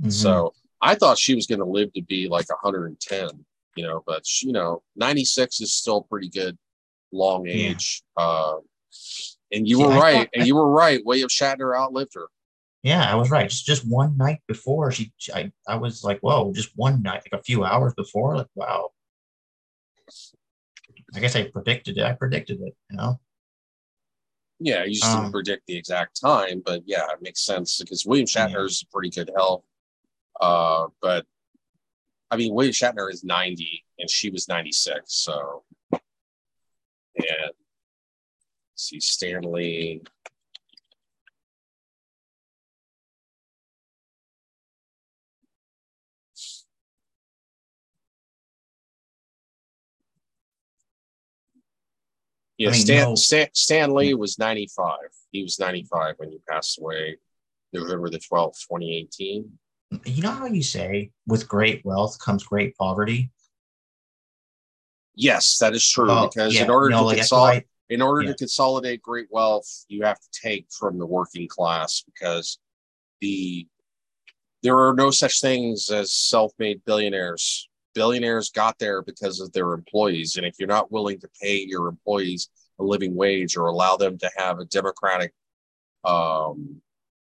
Mm-hmm. 0.00 0.10
So 0.10 0.52
I 0.80 0.94
thought 0.94 1.18
she 1.18 1.34
was 1.34 1.46
going 1.46 1.60
to 1.60 1.64
live 1.64 1.92
to 1.94 2.02
be 2.02 2.28
like 2.28 2.48
110, 2.48 3.28
you 3.76 3.84
know, 3.84 4.02
but 4.06 4.26
she, 4.26 4.48
you 4.48 4.52
know, 4.52 4.82
96 4.96 5.60
is 5.60 5.72
still 5.72 6.02
pretty 6.02 6.28
good 6.28 6.56
long 7.12 7.46
age. 7.48 8.02
Yeah. 8.16 8.24
Uh, 8.24 8.56
and 9.52 9.66
you 9.68 9.80
were 9.80 9.88
right. 9.88 10.18
Thought, 10.18 10.28
and 10.34 10.46
you 10.46 10.54
were 10.54 10.70
right. 10.70 11.00
William 11.04 11.28
Shatner 11.28 11.76
outlived 11.76 12.14
her. 12.14 12.26
Yeah, 12.82 13.10
I 13.10 13.16
was 13.16 13.30
right. 13.30 13.50
Just 13.50 13.66
just 13.66 13.86
one 13.86 14.16
night 14.16 14.40
before 14.46 14.92
she, 14.92 15.12
I, 15.34 15.50
I 15.66 15.76
was 15.76 16.04
like, 16.04 16.20
whoa, 16.20 16.52
just 16.52 16.70
one 16.76 17.02
night, 17.02 17.22
like 17.30 17.40
a 17.40 17.42
few 17.42 17.64
hours 17.64 17.92
before, 17.94 18.36
like, 18.36 18.46
wow. 18.54 18.90
I 21.14 21.20
guess 21.20 21.34
I 21.34 21.48
predicted 21.48 21.98
it. 21.98 22.04
I 22.04 22.12
predicted 22.12 22.60
it, 22.60 22.76
you 22.90 22.96
know. 22.96 23.18
Yeah, 24.60 24.84
you 24.84 24.94
just 24.94 25.04
um, 25.04 25.22
didn't 25.22 25.32
predict 25.32 25.66
the 25.66 25.76
exact 25.76 26.20
time, 26.20 26.62
but 26.64 26.82
yeah, 26.84 27.06
it 27.12 27.22
makes 27.22 27.44
sense 27.44 27.78
because 27.78 28.04
William 28.04 28.26
Shatner's 28.26 28.82
yeah. 28.82 28.88
pretty 28.92 29.10
good 29.10 29.30
health. 29.36 29.64
Uh, 30.40 30.86
but 31.00 31.26
I 32.30 32.36
mean, 32.36 32.54
William 32.54 32.72
Shatner 32.72 33.10
is 33.10 33.24
90 33.24 33.84
and 33.98 34.10
she 34.10 34.30
was 34.30 34.48
96. 34.48 35.00
So, 35.06 35.62
and 35.92 37.52
see, 38.74 39.00
Stanley. 39.00 40.02
Yeah, 52.58 52.68
I 52.68 52.72
mean, 52.72 52.80
Stan, 52.80 53.08
no. 53.08 53.14
Stan, 53.14 53.48
Stan 53.54 53.94
Lee 53.94 54.14
was 54.14 54.38
95. 54.38 54.98
He 55.30 55.42
was 55.42 55.58
95 55.58 56.14
when 56.18 56.30
he 56.30 56.40
passed 56.48 56.78
away 56.80 57.16
November 57.72 58.10
the 58.10 58.18
12th, 58.18 58.60
2018. 58.68 59.50
You 60.04 60.22
know 60.22 60.32
how 60.32 60.46
you 60.46 60.62
say 60.62 61.12
with 61.26 61.48
great 61.48 61.84
wealth 61.84 62.18
comes 62.18 62.42
great 62.42 62.76
poverty? 62.76 63.30
Yes, 65.14 65.58
that 65.58 65.74
is 65.74 65.88
true. 65.88 66.10
Oh, 66.10 66.28
because 66.28 66.54
yeah, 66.54 66.64
in 66.64 66.70
order 66.70 66.90
no, 66.90 66.98
to 66.98 67.04
like 67.04 67.16
consolidate, 67.18 67.66
in 67.88 68.02
order 68.02 68.22
yeah. 68.22 68.32
to 68.32 68.36
consolidate 68.36 69.02
great 69.02 69.28
wealth, 69.30 69.68
you 69.88 70.02
have 70.02 70.18
to 70.18 70.28
take 70.32 70.66
from 70.70 70.98
the 70.98 71.06
working 71.06 71.48
class 71.48 72.02
because 72.02 72.58
the 73.20 73.66
there 74.62 74.76
are 74.76 74.94
no 74.94 75.10
such 75.10 75.40
things 75.40 75.90
as 75.90 76.12
self-made 76.12 76.84
billionaires 76.84 77.67
billionaires 77.98 78.50
got 78.50 78.78
there 78.78 79.02
because 79.02 79.40
of 79.40 79.52
their 79.52 79.72
employees. 79.72 80.36
And 80.36 80.46
if 80.46 80.54
you're 80.56 80.68
not 80.68 80.92
willing 80.92 81.18
to 81.18 81.28
pay 81.42 81.56
your 81.66 81.88
employees 81.88 82.48
a 82.78 82.84
living 82.84 83.16
wage 83.16 83.56
or 83.56 83.66
allow 83.66 83.96
them 83.96 84.16
to 84.18 84.30
have 84.36 84.60
a 84.60 84.66
democratic 84.66 85.32
um, 86.04 86.80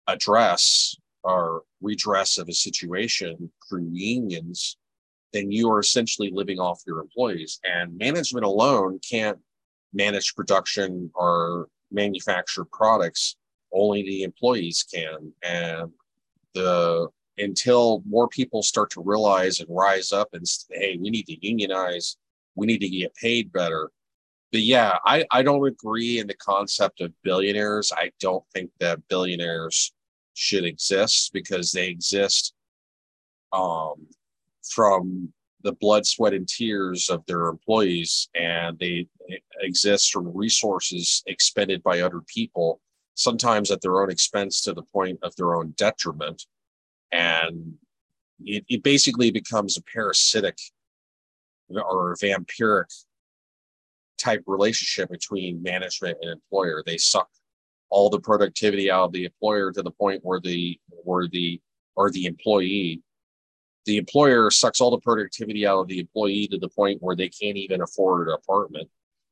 address 0.05 0.97
or 1.23 1.63
redress 1.81 2.37
of 2.37 2.49
a 2.49 2.53
situation 2.53 3.49
through 3.69 3.87
unions, 3.93 4.75
then 5.31 5.49
you 5.49 5.71
are 5.71 5.79
essentially 5.79 6.29
living 6.29 6.59
off 6.59 6.81
your 6.85 6.99
employees. 6.99 7.61
And 7.63 7.97
management 7.97 8.45
alone 8.45 8.99
can't 9.09 9.39
manage 9.93 10.35
production 10.35 11.09
or 11.15 11.69
manufacture 11.89 12.65
products. 12.65 13.37
Only 13.71 14.03
the 14.03 14.23
employees 14.23 14.85
can. 14.93 15.31
And 15.41 15.89
the 16.53 17.07
until 17.39 18.03
more 18.05 18.27
people 18.27 18.61
start 18.61 18.91
to 18.91 19.01
realize 19.01 19.59
and 19.59 19.69
rise 19.69 20.11
up 20.11 20.29
and 20.33 20.47
say, 20.47 20.65
hey, 20.71 20.97
we 20.99 21.09
need 21.09 21.25
to 21.27 21.45
unionize, 21.45 22.17
we 22.55 22.67
need 22.67 22.79
to 22.79 22.89
get 22.89 23.15
paid 23.15 23.51
better. 23.51 23.91
But 24.51 24.61
yeah, 24.61 24.97
I, 25.05 25.25
I 25.31 25.43
don't 25.43 25.67
agree 25.67 26.19
in 26.19 26.27
the 26.27 26.33
concept 26.35 27.01
of 27.01 27.13
billionaires. 27.23 27.91
I 27.95 28.11
don't 28.19 28.43
think 28.53 28.71
that 28.79 29.07
billionaires 29.07 29.93
should 30.33 30.65
exist 30.65 31.31
because 31.33 31.71
they 31.71 31.87
exist 31.87 32.53
um, 33.53 34.07
from 34.63 35.31
the 35.63 35.73
blood, 35.73 36.05
sweat, 36.05 36.33
and 36.33 36.47
tears 36.47 37.09
of 37.09 37.25
their 37.25 37.47
employees, 37.47 38.29
and 38.33 38.79
they 38.79 39.07
exist 39.61 40.11
from 40.11 40.35
resources 40.35 41.21
expended 41.27 41.83
by 41.83 41.99
other 41.99 42.21
people, 42.21 42.81
sometimes 43.15 43.69
at 43.69 43.81
their 43.81 44.01
own 44.01 44.09
expense 44.09 44.61
to 44.61 44.73
the 44.73 44.83
point 44.93 45.19
of 45.21 45.35
their 45.35 45.55
own 45.55 45.73
detriment 45.77 46.45
and 47.11 47.73
it, 48.45 48.63
it 48.69 48.83
basically 48.83 49.31
becomes 49.31 49.77
a 49.77 49.81
parasitic 49.81 50.57
or 51.69 52.13
a 52.13 52.15
vampiric 52.17 52.91
type 54.17 54.43
relationship 54.47 55.09
between 55.09 55.63
management 55.63 56.17
and 56.21 56.31
employer. 56.31 56.83
They 56.85 56.97
suck 56.97 57.29
all 57.89 58.09
the 58.09 58.19
productivity 58.19 58.91
out 58.91 59.05
of 59.05 59.11
the 59.13 59.25
employer 59.25 59.71
to 59.71 59.81
the 59.81 59.91
point 59.91 60.21
where 60.23 60.39
the 60.39 60.79
where 61.03 61.27
the 61.27 61.59
or 61.95 62.11
the 62.11 62.25
employee 62.25 63.01
the 63.85 63.97
employer 63.97 64.51
sucks 64.51 64.81
all 64.81 64.91
the 64.91 64.99
productivity 64.99 65.65
out 65.65 65.79
of 65.79 65.87
the 65.87 65.99
employee 65.99 66.47
to 66.47 66.59
the 66.59 66.69
point 66.69 67.01
where 67.01 67.15
they 67.15 67.29
can't 67.29 67.57
even 67.57 67.81
afford 67.81 68.27
an 68.27 68.35
apartment. 68.35 68.87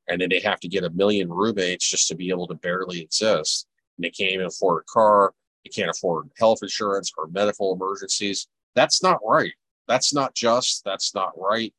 And 0.08 0.20
then 0.20 0.30
they 0.30 0.40
have 0.40 0.60
to 0.62 0.68
get 0.68 0.84
a 0.84 0.90
million 0.90 1.30
roommates 1.30 1.88
just 1.88 2.08
to 2.08 2.16
be 2.16 2.30
able 2.30 2.48
to 2.48 2.56
barely 2.56 3.02
exist. 3.02 3.68
And 3.98 4.06
they 4.06 4.10
can't 4.10 4.32
even 4.32 4.48
afford 4.48 4.82
a 4.82 4.92
car 4.92 5.34
you 5.68 5.84
can't 5.84 5.96
afford 5.96 6.30
health 6.38 6.60
insurance 6.62 7.12
or 7.18 7.28
medical 7.28 7.74
emergencies. 7.74 8.48
That's 8.76 9.02
not 9.04 9.20
right. 9.26 9.54
That's 9.88 10.14
not 10.14 10.36
just. 10.36 10.84
That's 10.86 11.14
not 11.14 11.32
right. 11.38 11.74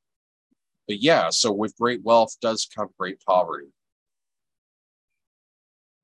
But 0.87 1.03
yeah, 1.03 1.31
so 1.31 1.53
with 1.53 1.77
great 1.77 2.03
wealth 2.03 2.37
does 2.41 2.69
come 2.75 2.89
great 2.99 3.21
poverty. 3.27 3.69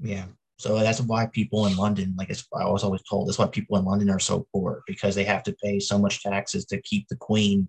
Yeah. 0.00 0.26
So 0.58 0.78
that's 0.78 1.00
why 1.00 1.26
people 1.26 1.66
in 1.66 1.76
London, 1.76 2.14
like 2.16 2.30
I 2.30 2.68
was 2.68 2.84
always 2.84 3.02
told, 3.02 3.28
that's 3.28 3.38
why 3.38 3.46
people 3.46 3.76
in 3.76 3.84
London 3.84 4.10
are 4.10 4.18
so 4.20 4.46
poor 4.52 4.82
because 4.86 5.14
they 5.14 5.24
have 5.24 5.42
to 5.44 5.56
pay 5.62 5.80
so 5.80 5.98
much 5.98 6.22
taxes 6.22 6.64
to 6.66 6.80
keep 6.82 7.08
the 7.08 7.16
Queen 7.16 7.68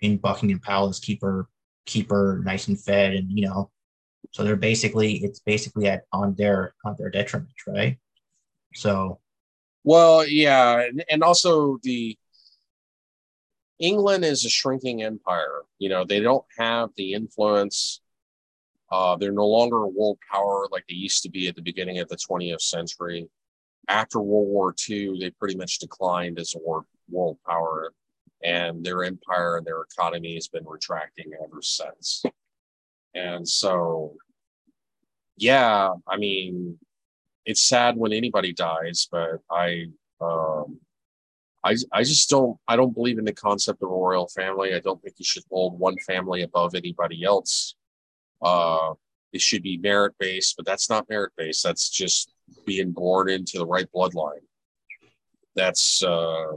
in 0.00 0.16
Buckingham 0.16 0.60
Palace, 0.60 1.00
keep 1.00 1.22
her 1.22 1.48
keep 1.86 2.10
her 2.10 2.38
nice 2.44 2.68
and 2.68 2.80
fed, 2.80 3.14
and 3.14 3.30
you 3.30 3.46
know, 3.46 3.70
so 4.30 4.44
they're 4.44 4.56
basically 4.56 5.16
it's 5.24 5.40
basically 5.40 5.88
at 5.88 6.04
on 6.12 6.34
their 6.36 6.74
on 6.84 6.94
their 6.98 7.10
detriment, 7.10 7.52
right? 7.66 7.98
So, 8.74 9.20
well, 9.84 10.26
yeah, 10.26 10.88
and, 11.10 11.22
also 11.22 11.78
the 11.82 12.16
England 13.78 14.24
is 14.24 14.44
a 14.44 14.50
shrinking 14.50 15.02
empire. 15.02 15.62
You 15.78 15.88
know, 15.88 16.04
they 16.04 16.20
don't 16.20 16.44
have 16.58 16.90
the 16.96 17.14
influence. 17.14 18.00
Uh, 18.92 19.16
they're 19.16 19.32
no 19.32 19.46
longer 19.46 19.84
a 19.84 19.88
world 19.88 20.18
power 20.30 20.66
like 20.70 20.84
they 20.88 20.96
used 20.96 21.22
to 21.22 21.30
be 21.30 21.48
at 21.48 21.56
the 21.56 21.62
beginning 21.62 21.98
of 22.00 22.08
the 22.08 22.16
20th 22.16 22.60
century. 22.60 23.28
After 23.88 24.20
World 24.20 24.48
War 24.48 24.74
II, 24.88 25.18
they 25.18 25.30
pretty 25.30 25.56
much 25.56 25.78
declined 25.78 26.38
as 26.38 26.54
a 26.54 26.58
world, 26.58 26.84
world 27.08 27.38
power, 27.46 27.92
and 28.42 28.84
their 28.84 29.04
empire 29.04 29.56
and 29.56 29.66
their 29.66 29.82
economy 29.82 30.34
has 30.34 30.48
been 30.48 30.66
retracting 30.66 31.30
ever 31.42 31.62
since. 31.62 32.22
And 33.14 33.48
so, 33.48 34.16
yeah, 35.36 35.90
I 36.06 36.16
mean, 36.16 36.78
it's 37.50 37.62
sad 37.62 37.96
when 37.96 38.12
anybody 38.12 38.52
dies, 38.52 39.08
but 39.10 39.40
I, 39.50 39.86
um, 40.20 40.78
I, 41.64 41.76
I 41.92 42.02
just 42.04 42.30
don't 42.30 42.56
I 42.66 42.76
don't 42.76 42.94
believe 42.94 43.18
in 43.18 43.24
the 43.24 43.32
concept 43.32 43.82
of 43.82 43.90
a 43.90 43.92
royal 43.92 44.28
family. 44.28 44.74
I 44.74 44.80
don't 44.80 45.00
think 45.02 45.16
you 45.18 45.24
should 45.24 45.42
hold 45.50 45.78
one 45.78 45.96
family 45.98 46.42
above 46.42 46.74
anybody 46.74 47.24
else. 47.24 47.74
Uh, 48.40 48.94
it 49.32 49.40
should 49.40 49.62
be 49.62 49.76
merit 49.76 50.14
based, 50.18 50.56
but 50.56 50.64
that's 50.64 50.88
not 50.88 51.08
merit 51.10 51.32
based. 51.36 51.62
That's 51.62 51.90
just 51.90 52.32
being 52.66 52.92
born 52.92 53.28
into 53.28 53.58
the 53.58 53.66
right 53.66 53.86
bloodline. 53.94 54.46
That's 55.54 56.02
uh, 56.02 56.52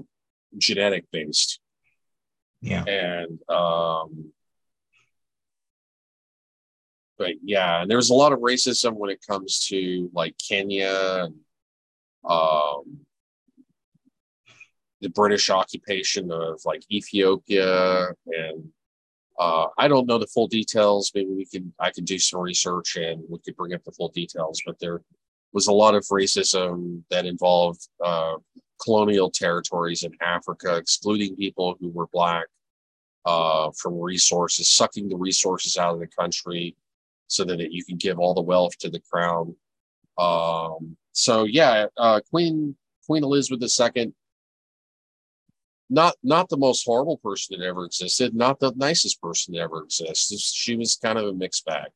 genetic 0.58 1.06
based. 1.12 1.60
Yeah. 2.62 2.84
And 2.86 3.40
um, 3.50 4.32
but 7.18 7.34
yeah, 7.44 7.82
and 7.82 7.92
there's 7.92 8.10
a 8.10 8.14
lot 8.14 8.34
of 8.34 8.40
racism 8.40 8.94
when 8.94 9.10
it 9.10 9.26
comes 9.28 9.66
to 9.68 10.10
like 10.14 10.36
Kenya 10.38 11.26
and 11.26 11.36
um 12.30 13.00
the 15.02 15.10
British 15.10 15.50
occupation 15.50 16.32
of 16.32 16.62
like 16.66 16.82
Ethiopia 16.90 18.08
and 18.28 18.70
uh, 19.40 19.68
I 19.78 19.88
don't 19.88 20.08
know 20.08 20.20
the 20.20 20.28
full 20.28 20.48
details. 20.48 21.12
Maybe 21.14 21.32
we 21.32 21.46
can 21.46 21.74
I 21.80 21.92
can 21.92 22.06
do 22.06 22.20
some 22.20 22.40
research 22.40 22.96
and 22.96 23.22
we 23.30 23.40
could 23.40 23.56
bring 23.56 23.74
up 23.74 23.84
the 23.84 23.92
full 23.92 24.10
details. 24.10 24.62
But 24.66 24.80
there 24.80 25.02
was 25.54 25.68
a 25.68 25.74
lot 25.74 25.96
of 25.96 26.04
racism 26.06 27.02
that 27.10 27.26
involved 27.26 27.88
uh, 28.04 28.36
colonial 28.82 29.30
territories 29.30 30.04
in 30.04 30.12
Africa, 30.22 30.76
excluding 30.76 31.36
people 31.36 31.76
who 31.80 31.90
were 31.90 32.08
black 32.14 32.46
uh, 33.26 33.72
from 33.78 34.00
resources, 34.00 34.70
sucking 34.70 35.10
the 35.10 35.18
resources 35.18 35.78
out 35.78 35.94
of 35.94 36.00
the 36.00 36.08
country 36.08 36.76
so 37.28 37.44
that 37.46 37.60
it, 37.60 37.72
you 37.72 37.84
can 37.84 37.98
give 37.98 38.20
all 38.20 38.34
the 38.34 38.42
wealth 38.42 38.78
to 38.80 38.90
the 38.90 39.02
crown. 39.12 39.56
Um, 40.18 40.98
so 41.12 41.44
yeah, 41.44 41.88
uh, 41.98 42.22
Queen 42.30 42.76
Queen 43.06 43.24
Elizabeth 43.24 43.70
II 43.80 44.14
not 45.90 46.16
not 46.24 46.50
the 46.50 46.58
most 46.58 46.84
horrible 46.86 47.18
person 47.18 47.58
that 47.58 47.66
ever 47.66 47.86
existed, 47.86 48.34
not 48.34 48.60
the 48.60 48.74
nicest 48.76 49.22
person 49.22 49.54
that 49.54 49.62
ever 49.62 49.84
existed. 49.84 50.40
She 50.40 50.76
was 50.76 50.96
kind 50.96 51.20
of 51.20 51.28
a 51.28 51.34
mixed 51.34 51.66
bag. 51.66 51.90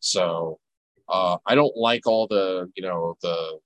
So 0.00 0.60
uh, 1.08 1.38
I 1.44 1.54
don't 1.54 1.76
like 1.76 2.06
all 2.06 2.26
the 2.28 2.70
you 2.76 2.82
know 2.82 3.16
the 3.20 3.58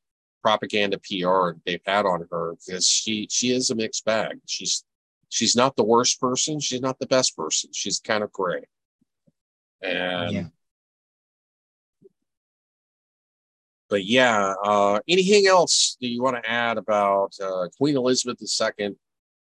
propaganda 0.43 0.99
PR 0.99 1.59
they've 1.67 1.83
had 1.85 2.07
on 2.07 2.27
her 2.31 2.55
because 2.55 2.87
she 2.89 3.29
she 3.31 3.53
is 3.53 3.71
a 3.71 3.75
mixed 3.75 4.05
bag. 4.05 4.39
She's 4.47 4.85
she's 5.29 5.55
not 5.55 5.77
the 5.77 5.85
worst 5.85 6.21
person. 6.21 6.59
She's 6.59 6.81
not 6.81 6.99
the 6.99 7.07
best 7.07 7.37
person. 7.37 7.71
She's 7.75 8.01
kind 8.01 8.25
of 8.25 8.33
gray. 8.33 8.65
And 9.83 10.33
yeah. 10.33 10.45
but 13.89 14.05
yeah, 14.05 14.55
uh, 14.65 15.01
anything 15.09 15.47
else 15.47 15.97
do 16.01 16.09
you 16.09 16.23
want 16.23 16.43
to 16.43 16.51
add 16.51 16.79
about 16.79 17.33
uh, 17.43 17.69
Queen 17.79 17.97
Elizabeth 17.97 18.39
II 18.41 18.97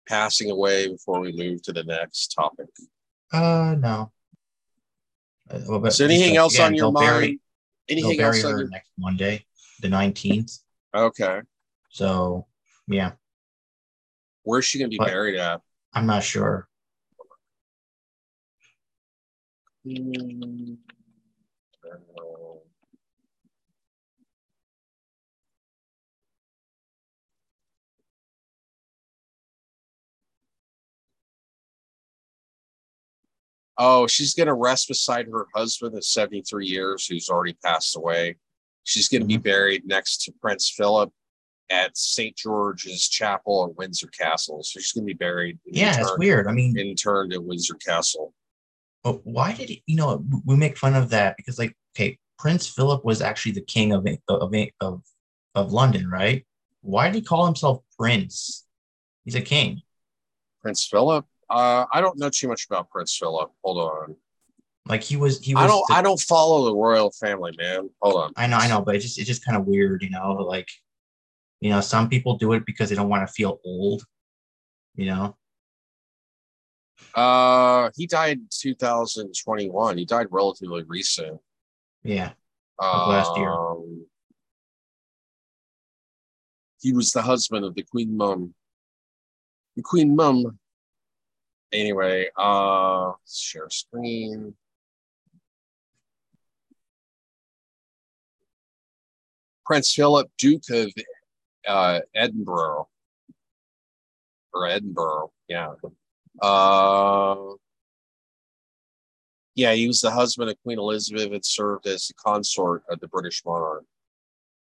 passing 0.08 0.50
away 0.50 0.88
before 0.88 1.20
we 1.20 1.32
move 1.32 1.62
to 1.62 1.72
the 1.72 1.84
next 1.84 2.28
topic? 2.28 2.68
Uh, 3.32 3.74
no. 3.78 4.12
Uh, 5.50 5.90
so 5.90 6.04
anything 6.04 6.36
else 6.36 6.54
again, 6.54 6.66
on 6.66 6.74
your 6.74 6.92
mind? 6.92 7.06
Bury, 7.06 7.40
anything 7.88 8.20
else 8.20 8.44
on 8.44 8.58
your... 8.58 8.68
next 8.68 8.90
Monday, 8.98 9.44
the 9.80 9.88
nineteenth? 9.88 10.58
Okay. 10.94 11.40
So, 11.90 12.46
yeah. 12.86 13.12
Where's 14.44 14.64
she 14.64 14.78
gonna 14.78 14.88
be 14.88 14.98
but 14.98 15.08
buried 15.08 15.36
at? 15.36 15.60
I'm 15.92 16.06
not 16.06 16.22
sure. 16.22 16.68
Oh, 33.78 34.06
she's 34.06 34.34
going 34.34 34.46
to 34.46 34.54
rest 34.54 34.86
beside 34.86 35.26
her 35.26 35.46
husband 35.54 35.96
of 35.96 36.04
73 36.04 36.66
years, 36.66 37.06
who's 37.06 37.28
already 37.28 37.56
passed 37.64 37.96
away. 37.96 38.36
She's 38.84 39.08
going 39.08 39.22
to 39.22 39.26
be 39.26 39.34
mm-hmm. 39.34 39.42
buried 39.42 39.86
next 39.86 40.22
to 40.22 40.32
Prince 40.40 40.70
Philip 40.70 41.10
at 41.70 41.96
St. 41.96 42.36
George's 42.36 43.08
Chapel 43.08 43.66
at 43.68 43.76
Windsor 43.76 44.08
Castle. 44.08 44.62
So 44.62 44.78
she's 44.78 44.92
going 44.92 45.06
to 45.06 45.12
be 45.12 45.18
buried. 45.18 45.58
Yeah, 45.64 45.98
it's 45.98 46.18
weird. 46.18 46.46
I 46.46 46.52
mean, 46.52 46.78
interned 46.78 47.32
at 47.32 47.42
Windsor 47.42 47.74
Castle. 47.74 48.32
But 49.04 49.26
why 49.26 49.52
did 49.52 49.68
he, 49.68 49.82
you 49.86 49.96
know, 49.96 50.24
we 50.44 50.56
make 50.56 50.78
fun 50.78 50.94
of 50.94 51.10
that 51.10 51.36
because, 51.36 51.58
like, 51.58 51.76
okay, 51.94 52.18
Prince 52.38 52.68
Philip 52.68 53.04
was 53.04 53.20
actually 53.20 53.52
the 53.52 53.62
king 53.62 53.92
of, 53.92 54.06
of, 54.28 54.54
of, 54.80 55.02
of 55.54 55.72
London, 55.72 56.08
right? 56.08 56.46
Why 56.82 57.06
did 57.06 57.16
he 57.16 57.22
call 57.22 57.46
himself 57.46 57.82
Prince? 57.98 58.64
He's 59.24 59.34
a 59.34 59.40
king. 59.40 59.82
Prince 60.62 60.86
Philip? 60.86 61.26
Uh, 61.50 61.86
I 61.92 62.00
don't 62.00 62.18
know 62.18 62.30
too 62.30 62.48
much 62.48 62.66
about 62.66 62.90
Prince 62.90 63.16
Philip. 63.16 63.50
Hold 63.62 63.78
on. 63.78 64.16
Like 64.86 65.02
he 65.02 65.16
was, 65.16 65.40
he 65.40 65.54
was. 65.54 65.62
I 65.62 65.66
don't. 65.66 65.84
The, 65.88 65.94
I 65.94 66.02
don't 66.02 66.20
follow 66.20 66.64
the 66.64 66.74
royal 66.74 67.12
family, 67.12 67.54
man. 67.56 67.88
Hold 68.00 68.16
on. 68.16 68.32
I 68.36 68.46
know, 68.48 68.56
I 68.56 68.68
know, 68.68 68.80
but 68.80 68.96
it's 68.96 69.04
just 69.04 69.18
it's 69.18 69.28
just 69.28 69.44
kind 69.44 69.56
of 69.56 69.64
weird, 69.64 70.02
you 70.02 70.10
know. 70.10 70.32
Like, 70.32 70.68
you 71.60 71.70
know, 71.70 71.80
some 71.80 72.08
people 72.08 72.36
do 72.36 72.52
it 72.54 72.66
because 72.66 72.88
they 72.88 72.96
don't 72.96 73.08
want 73.08 73.26
to 73.26 73.32
feel 73.32 73.60
old. 73.64 74.04
You 74.96 75.06
know. 75.06 75.36
Uh, 77.14 77.90
he 77.96 78.06
died 78.06 78.40
2021. 78.50 79.98
He 79.98 80.04
died 80.04 80.26
relatively 80.30 80.82
recent. 80.84 81.40
Yeah. 82.02 82.32
Um, 82.78 83.08
last 83.08 83.36
year. 83.36 83.54
He 86.80 86.92
was 86.92 87.12
the 87.12 87.22
husband 87.22 87.64
of 87.64 87.74
the 87.74 87.84
Queen 87.84 88.16
Mum. 88.16 88.54
The 89.76 89.82
Queen 89.82 90.16
Mum 90.16 90.58
anyway, 91.72 92.28
uh, 92.36 93.12
share 93.26 93.70
screen. 93.70 94.54
Prince 99.64 99.94
Philip, 99.94 100.30
Duke 100.38 100.68
of 100.70 100.92
uh, 101.66 102.00
Edinburgh, 102.14 102.88
or 104.52 104.66
Edinburgh, 104.66 105.32
yeah. 105.48 105.72
Uh, 106.40 107.36
yeah, 109.54 109.72
he 109.72 109.86
was 109.86 110.00
the 110.00 110.10
husband 110.10 110.50
of 110.50 110.56
Queen 110.62 110.78
Elizabeth 110.78 111.30
and 111.30 111.44
served 111.44 111.86
as 111.86 112.08
the 112.08 112.14
consort 112.14 112.82
of 112.88 113.00
the 113.00 113.08
British 113.08 113.42
monarch 113.44 113.84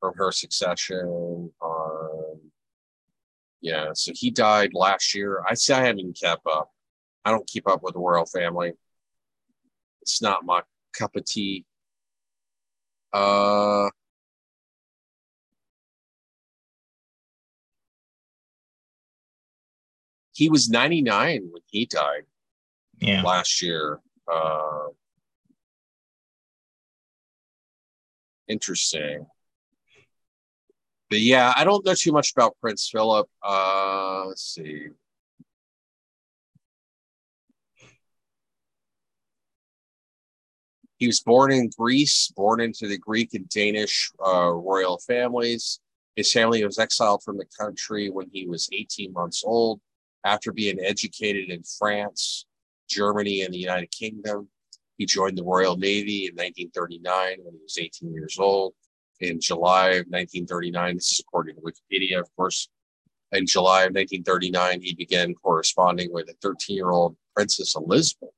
from 0.00 0.14
her 0.16 0.32
succession. 0.32 1.50
Um, 1.62 2.40
yeah, 3.60 3.90
so 3.94 4.12
he 4.14 4.30
died 4.30 4.70
last 4.74 5.14
year. 5.14 5.44
I 5.48 5.54
say 5.54 5.74
I 5.74 5.84
haven't 5.84 6.18
kept 6.20 6.46
up. 6.46 6.70
I 7.24 7.30
don't 7.30 7.46
keep 7.46 7.68
up 7.68 7.82
with 7.82 7.94
the 7.94 8.00
royal 8.00 8.26
family. 8.26 8.72
It's 10.00 10.20
not 10.20 10.44
my 10.44 10.62
cup 10.98 11.14
of 11.14 11.24
tea. 11.24 11.64
Uh, 13.12 13.88
he 20.42 20.50
was 20.50 20.68
99 20.68 21.50
when 21.52 21.62
he 21.66 21.86
died 21.86 22.24
yeah. 22.98 23.22
last 23.22 23.62
year. 23.62 24.00
Uh, 24.26 24.88
interesting. 28.48 29.24
But 31.08 31.20
yeah, 31.20 31.52
I 31.56 31.62
don't 31.62 31.86
know 31.86 31.94
too 31.94 32.10
much 32.10 32.32
about 32.32 32.56
Prince 32.60 32.88
Philip. 32.90 33.28
Uh, 33.40 34.24
let's 34.26 34.42
see. 34.42 34.88
He 40.96 41.06
was 41.06 41.20
born 41.20 41.52
in 41.52 41.70
Greece, 41.78 42.32
born 42.34 42.60
into 42.60 42.88
the 42.88 42.98
Greek 42.98 43.34
and 43.34 43.48
Danish 43.48 44.10
uh, 44.18 44.50
royal 44.50 44.98
families. 44.98 45.78
His 46.16 46.32
family 46.32 46.64
was 46.64 46.80
exiled 46.80 47.22
from 47.22 47.38
the 47.38 47.46
country 47.56 48.10
when 48.10 48.28
he 48.32 48.48
was 48.48 48.68
18 48.72 49.12
months 49.12 49.44
old 49.46 49.80
after 50.24 50.52
being 50.52 50.78
educated 50.80 51.50
in 51.50 51.62
France. 51.62 52.46
Germany 52.92 53.42
and 53.42 53.52
the 53.52 53.58
United 53.58 53.90
Kingdom. 53.90 54.48
He 54.98 55.06
joined 55.06 55.38
the 55.38 55.44
Royal 55.44 55.76
Navy 55.76 56.26
in 56.26 56.34
1939 56.34 57.38
when 57.42 57.54
he 57.54 57.60
was 57.62 57.78
18 57.78 58.12
years 58.12 58.36
old. 58.38 58.74
In 59.20 59.40
July 59.40 59.90
of 59.90 60.06
1939, 60.08 60.96
this 60.96 61.12
is 61.12 61.20
according 61.20 61.56
to 61.56 61.62
Wikipedia, 61.62 62.20
of 62.20 62.28
course. 62.36 62.68
In 63.32 63.46
July 63.46 63.82
of 63.82 63.94
1939, 63.94 64.82
he 64.82 64.94
began 64.94 65.34
corresponding 65.34 66.12
with 66.12 66.28
a 66.28 66.34
13 66.42 66.76
year 66.76 66.90
old 66.90 67.16
Princess 67.34 67.74
Elizabeth, 67.74 68.28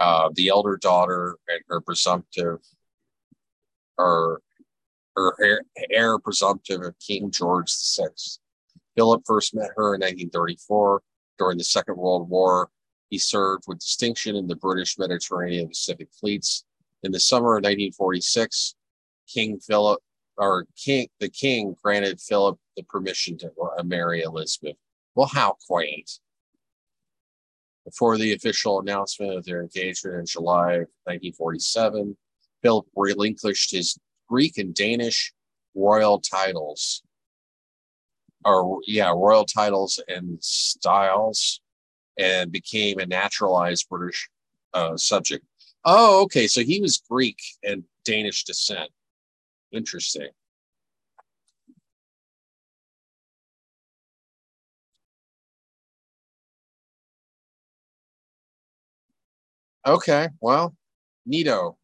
uh, 0.00 0.28
the 0.34 0.48
elder 0.48 0.76
daughter 0.76 1.36
and 1.46 1.60
her 1.68 1.80
presumptive, 1.80 2.58
or 3.96 4.40
her 5.14 5.34
heir, 5.40 5.62
heir 5.90 6.18
presumptive 6.18 6.82
of 6.82 6.98
King 6.98 7.30
George 7.30 7.72
VI. 7.96 8.08
Philip 8.96 9.22
first 9.26 9.54
met 9.54 9.70
her 9.76 9.94
in 9.94 10.00
1934 10.00 11.02
during 11.38 11.58
the 11.58 11.64
Second 11.64 11.96
World 11.96 12.28
War. 12.28 12.70
He 13.10 13.18
served 13.18 13.64
with 13.66 13.78
distinction 13.78 14.34
in 14.36 14.48
the 14.48 14.56
British 14.56 14.98
Mediterranean 14.98 15.68
Pacific 15.68 16.08
fleets. 16.18 16.64
In 17.02 17.12
the 17.12 17.20
summer 17.20 17.56
of 17.56 17.62
1946, 17.62 18.74
King 19.28 19.60
Philip 19.60 20.00
or 20.38 20.66
King 20.76 21.08
the 21.20 21.28
King 21.28 21.76
granted 21.82 22.20
Philip 22.20 22.58
the 22.76 22.82
permission 22.84 23.38
to 23.38 23.50
uh, 23.78 23.82
marry 23.82 24.22
Elizabeth. 24.22 24.76
Well, 25.14 25.30
how 25.32 25.56
quaint. 25.66 26.18
Before 27.84 28.18
the 28.18 28.32
official 28.32 28.80
announcement 28.80 29.32
of 29.32 29.44
their 29.44 29.62
engagement 29.62 30.16
in 30.16 30.26
July 30.26 30.72
of 30.72 30.88
1947, 31.04 32.16
Philip 32.62 32.86
relinquished 32.96 33.70
his 33.70 33.96
Greek 34.28 34.58
and 34.58 34.74
Danish 34.74 35.32
royal 35.74 36.20
titles, 36.20 37.02
or 38.46 38.80
yeah, 38.86 39.10
royal 39.10 39.44
titles 39.44 40.00
and 40.08 40.38
styles, 40.42 41.60
and 42.18 42.52
became 42.52 42.98
a 43.00 43.06
naturalized 43.06 43.88
British 43.90 44.28
uh, 44.74 44.96
subject. 44.96 45.44
Oh, 45.84 46.22
okay. 46.24 46.46
So 46.46 46.62
he 46.62 46.80
was 46.80 47.02
Greek 47.10 47.38
and 47.64 47.84
Danish 48.04 48.44
descent. 48.44 48.90
Interesting. 49.72 50.28
Okay, 59.86 60.28
well, 60.40 60.74
neato. 61.30 61.76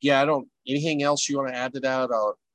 Yeah, 0.00 0.22
I 0.22 0.24
don't. 0.24 0.49
Anything 0.68 1.02
else 1.02 1.28
you 1.28 1.38
want 1.38 1.48
to 1.48 1.56
add 1.56 1.72
to 1.74 1.80
that? 1.80 2.10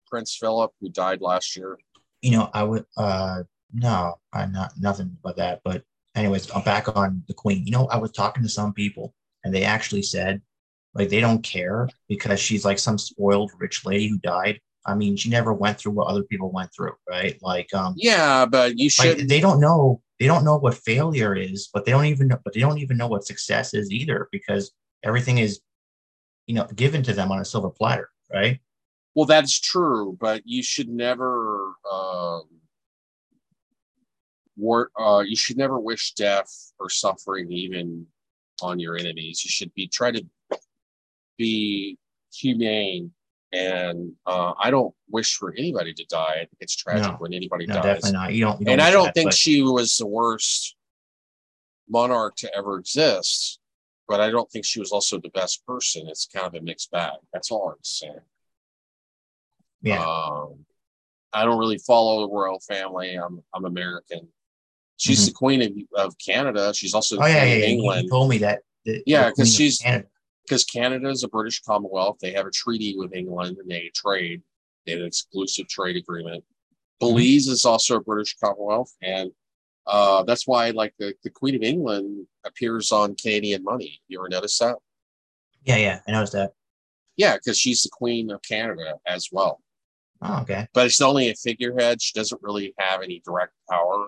Prince 0.07 0.37
Philip, 0.39 0.71
who 0.79 0.89
died 0.89 1.21
last 1.21 1.55
year. 1.55 1.77
You 2.21 2.31
know, 2.31 2.49
I 2.53 2.63
would. 2.63 2.85
uh 2.97 3.43
No, 3.73 4.15
I 4.31 4.45
not 4.45 4.73
nothing 4.79 5.17
but 5.23 5.37
that. 5.37 5.61
But 5.63 5.83
anyways, 6.15 6.49
I'm 6.51 6.63
back 6.63 6.95
on 6.95 7.23
the 7.27 7.33
Queen. 7.33 7.65
You 7.65 7.71
know, 7.71 7.87
I 7.87 7.97
was 7.97 8.11
talking 8.11 8.43
to 8.43 8.49
some 8.49 8.73
people, 8.73 9.13
and 9.43 9.53
they 9.53 9.63
actually 9.63 10.03
said 10.03 10.41
like 10.93 11.09
they 11.09 11.19
don't 11.19 11.43
care 11.43 11.89
because 12.07 12.39
she's 12.39 12.63
like 12.63 12.79
some 12.79 12.97
spoiled 12.97 13.51
rich 13.59 13.85
lady 13.85 14.07
who 14.07 14.17
died. 14.19 14.59
I 14.87 14.95
mean, 14.95 15.17
she 15.17 15.29
never 15.29 15.51
went 15.51 15.79
through 15.79 15.93
what 15.93 16.07
other 16.07 16.23
people 16.23 16.51
went 16.51 16.69
through, 16.73 16.93
right? 17.09 17.37
Like, 17.41 17.73
um, 17.73 17.95
yeah, 17.97 18.45
but 18.45 18.77
you 18.77 18.89
should. 18.89 19.17
Like, 19.17 19.27
they 19.27 19.39
don't 19.39 19.59
know. 19.59 20.01
They 20.19 20.27
don't 20.27 20.45
know 20.45 20.57
what 20.57 20.75
failure 20.75 21.35
is, 21.35 21.69
but 21.73 21.85
they 21.85 21.91
don't 21.91 22.05
even 22.05 22.27
know. 22.27 22.37
But 22.43 22.53
they 22.53 22.59
don't 22.61 22.77
even 22.77 22.95
know 22.95 23.07
what 23.07 23.25
success 23.25 23.73
is 23.73 23.91
either, 23.91 24.29
because 24.31 24.71
everything 25.03 25.39
is, 25.39 25.59
you 26.47 26.55
know, 26.55 26.65
given 26.75 27.03
to 27.03 27.13
them 27.13 27.31
on 27.31 27.39
a 27.39 27.45
silver 27.45 27.69
platter, 27.69 28.09
right? 28.33 28.59
Well, 29.15 29.25
that's 29.25 29.59
true, 29.59 30.17
but 30.19 30.41
you 30.45 30.61
should 30.63 30.89
never. 30.89 31.73
Um, 31.91 32.43
war, 34.57 34.89
uh, 34.99 35.23
you 35.25 35.35
should 35.35 35.57
never 35.57 35.79
wish 35.79 36.13
death 36.13 36.71
or 36.79 36.89
suffering, 36.89 37.51
even 37.51 38.05
on 38.61 38.79
your 38.79 38.97
enemies. 38.97 39.43
You 39.43 39.49
should 39.49 39.73
be 39.73 39.87
try 39.87 40.11
to 40.11 40.25
be 41.37 41.97
humane. 42.33 43.11
And 43.51 44.13
uh, 44.25 44.53
I 44.59 44.69
don't 44.69 44.93
wish 45.09 45.37
for 45.37 45.53
anybody 45.57 45.93
to 45.93 46.05
die. 46.09 46.33
I 46.35 46.39
think 46.39 46.57
it's 46.59 46.75
tragic 46.75 47.11
No. 47.11 47.17
when 47.19 47.33
anybody 47.33 47.65
No, 47.65 47.75
dies. 47.75 47.83
definitely 47.83 48.11
not. 48.11 48.33
You 48.33 48.41
don't. 48.45 48.59
You 48.59 48.65
don't 48.65 48.73
and 48.73 48.81
I 48.81 48.91
don't 48.91 49.05
that, 49.05 49.13
think 49.13 49.27
but- 49.29 49.33
she 49.33 49.61
was 49.61 49.95
the 49.97 50.05
worst 50.07 50.75
monarch 51.89 52.35
to 52.37 52.53
ever 52.55 52.77
exist, 52.79 53.59
but 54.07 54.21
I 54.21 54.29
don't 54.29 54.49
think 54.51 54.65
she 54.65 54.79
was 54.79 54.91
also 54.91 55.19
the 55.19 55.29
best 55.29 55.65
person. 55.65 56.07
It's 56.07 56.25
kind 56.27 56.45
of 56.47 56.53
a 56.55 56.61
mixed 56.61 56.91
bag. 56.91 57.13
That's 57.33 57.51
all 57.51 57.69
I'm 57.69 57.75
saying. 57.81 58.19
Yeah. 59.81 60.03
Um, 60.03 60.65
I 61.33 61.43
don't 61.45 61.59
really 61.59 61.77
follow 61.77 62.21
the 62.27 62.33
royal 62.33 62.59
family. 62.59 63.15
I'm 63.15 63.43
I'm 63.53 63.65
American. 63.65 64.27
She's 64.97 65.21
Mhm. 65.23 65.25
the 65.27 65.33
queen 65.33 65.61
of, 65.61 66.05
of 66.07 66.15
Canada. 66.25 66.73
She's 66.73 66.93
also 66.93 67.17
the 67.17 67.23
oh 67.23 67.27
yeah, 67.27 67.43
yeah, 67.43 67.65
England 67.65 68.03
You 68.03 68.09
told 68.09 68.29
me 68.29 68.37
that. 68.39 68.61
Yeah, 68.85 68.93
the 69.29 69.33
Queen 69.33 69.45
'cause 69.45 69.49
of 69.53 69.55
she's- 69.57 69.83
because 70.43 70.63
Canada 70.63 71.09
is 71.09 71.23
a 71.23 71.27
British 71.27 71.59
Commonwealth. 71.61 72.17
They 72.21 72.31
have 72.33 72.45
a 72.45 72.51
treaty 72.51 72.95
with 72.95 73.13
England 73.13 73.57
and 73.57 73.69
they 73.69 73.91
trade. 73.95 74.41
They 74.85 74.91
have 74.93 75.01
an 75.01 75.07
exclusive 75.07 75.67
trade 75.67 75.95
agreement. 75.97 76.43
Mm-hmm. 76.43 76.99
Belize 77.15 77.47
is 77.47 77.65
also 77.65 77.97
a 77.97 78.01
British 78.01 78.37
Commonwealth, 78.37 78.93
and 79.01 79.31
uh, 79.87 80.23
that's 80.23 80.47
why, 80.47 80.71
like 80.71 80.93
the, 80.99 81.13
the 81.23 81.29
Queen 81.29 81.55
of 81.55 81.61
England 81.61 82.27
appears 82.45 82.91
on 82.91 83.15
Canadian 83.15 83.63
money. 83.63 84.01
You 84.07 84.19
ever 84.19 84.29
notice 84.29 84.57
that? 84.59 84.77
Yeah, 85.63 85.77
yeah. 85.77 85.99
I 86.07 86.11
noticed 86.11 86.33
that. 86.33 86.53
Yeah, 87.17 87.35
because 87.35 87.57
she's 87.57 87.83
the 87.83 87.89
Queen 87.89 88.31
of 88.31 88.41
Canada 88.41 88.95
as 89.05 89.29
well. 89.31 89.61
Oh, 90.21 90.41
okay. 90.41 90.67
But 90.73 90.87
it's 90.87 91.01
only 91.01 91.29
a 91.29 91.35
figurehead. 91.35 92.01
She 92.01 92.13
doesn't 92.13 92.41
really 92.41 92.73
have 92.77 93.01
any 93.01 93.21
direct 93.25 93.53
power. 93.69 94.07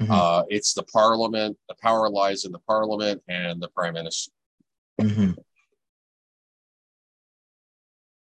Mhm. 0.00 0.10
Uh, 0.10 0.44
it's 0.48 0.74
the 0.74 0.82
Parliament. 0.84 1.56
The 1.68 1.74
power 1.80 2.08
lies 2.10 2.44
in 2.44 2.52
the 2.52 2.58
Parliament 2.60 3.22
and 3.28 3.60
the 3.62 3.68
Prime 3.68 3.94
Minister. 3.94 4.32
hmm 5.00 5.32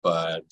But 0.03 0.45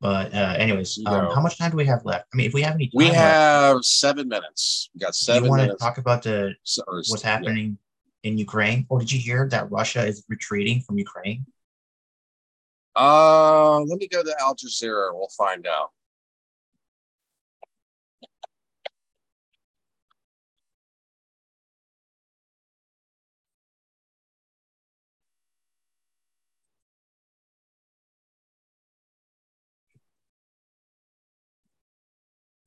But 0.00 0.32
uh, 0.32 0.54
anyways, 0.56 0.98
um, 1.04 1.30
how 1.34 1.42
much 1.42 1.58
time 1.58 1.70
do 1.72 1.76
we 1.76 1.84
have 1.84 2.04
left? 2.06 2.26
I 2.32 2.36
mean, 2.36 2.46
if 2.46 2.54
we 2.54 2.62
have 2.62 2.74
any 2.74 2.86
time 2.86 2.92
we 2.94 3.04
left, 3.06 3.16
have 3.16 3.84
seven 3.84 4.28
minutes. 4.28 4.88
We 4.94 5.00
got 5.00 5.12
do 5.12 5.18
you 5.18 5.24
seven 5.34 5.48
want 5.50 5.70
to 5.70 5.76
talk 5.76 5.98
about 5.98 6.22
the 6.22 6.54
So- 6.62 6.82
or- 6.86 7.02
what's 7.08 7.22
yeah. 7.22 7.30
happening 7.32 7.76
in 8.22 8.38
Ukraine? 8.38 8.86
Or 8.88 8.98
did 8.98 9.12
you 9.12 9.18
hear 9.18 9.46
that 9.50 9.70
Russia 9.70 10.04
is 10.06 10.24
retreating 10.28 10.80
from 10.80 10.98
Ukraine? 10.98 11.44
Uh, 12.96 13.80
let 13.80 13.98
me 13.98 14.08
go 14.08 14.22
to 14.22 14.34
Al 14.40 14.54
Jazeera. 14.56 15.14
We'll 15.14 15.28
find 15.36 15.66
out. 15.66 15.90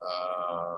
Uh, 0.07 0.77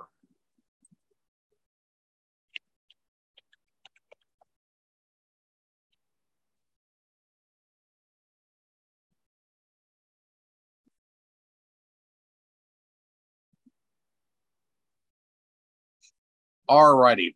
Alrighty. 16.70 17.36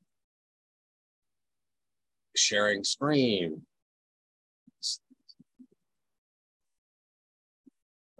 Sharing 2.36 2.84
screen. 2.84 3.63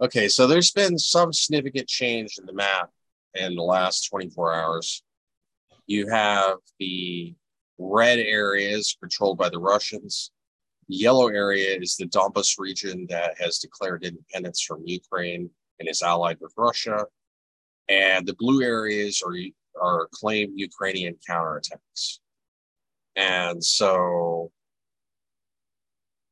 Okay, 0.00 0.28
so 0.28 0.46
there's 0.46 0.70
been 0.70 0.98
some 0.98 1.32
significant 1.32 1.88
change 1.88 2.38
in 2.38 2.46
the 2.46 2.52
map 2.52 2.90
in 3.34 3.54
the 3.54 3.62
last 3.62 4.08
24 4.08 4.54
hours. 4.54 5.02
You 5.86 6.08
have 6.08 6.58
the 6.78 7.34
red 7.78 8.18
areas 8.18 8.96
controlled 9.00 9.38
by 9.38 9.48
the 9.48 9.58
Russians. 9.58 10.30
The 10.88 10.96
yellow 10.96 11.28
area 11.28 11.76
is 11.78 11.96
the 11.96 12.06
Donbas 12.06 12.58
region 12.58 13.06
that 13.10 13.40
has 13.40 13.58
declared 13.58 14.04
independence 14.04 14.62
from 14.62 14.82
Ukraine 14.84 15.50
and 15.78 15.88
is 15.88 16.02
allied 16.02 16.38
with 16.40 16.52
Russia. 16.56 17.06
And 17.88 18.26
the 18.26 18.34
blue 18.34 18.62
areas 18.62 19.22
are 19.26 19.34
are 19.80 20.08
claimed 20.12 20.58
Ukrainian 20.58 21.16
counterattacks. 21.28 22.18
And 23.16 23.64
so, 23.64 24.50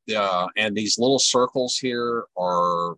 yeah, 0.06 0.46
and 0.56 0.76
these 0.76 0.98
little 0.98 1.18
circles 1.18 1.76
here 1.76 2.24
are 2.37 2.94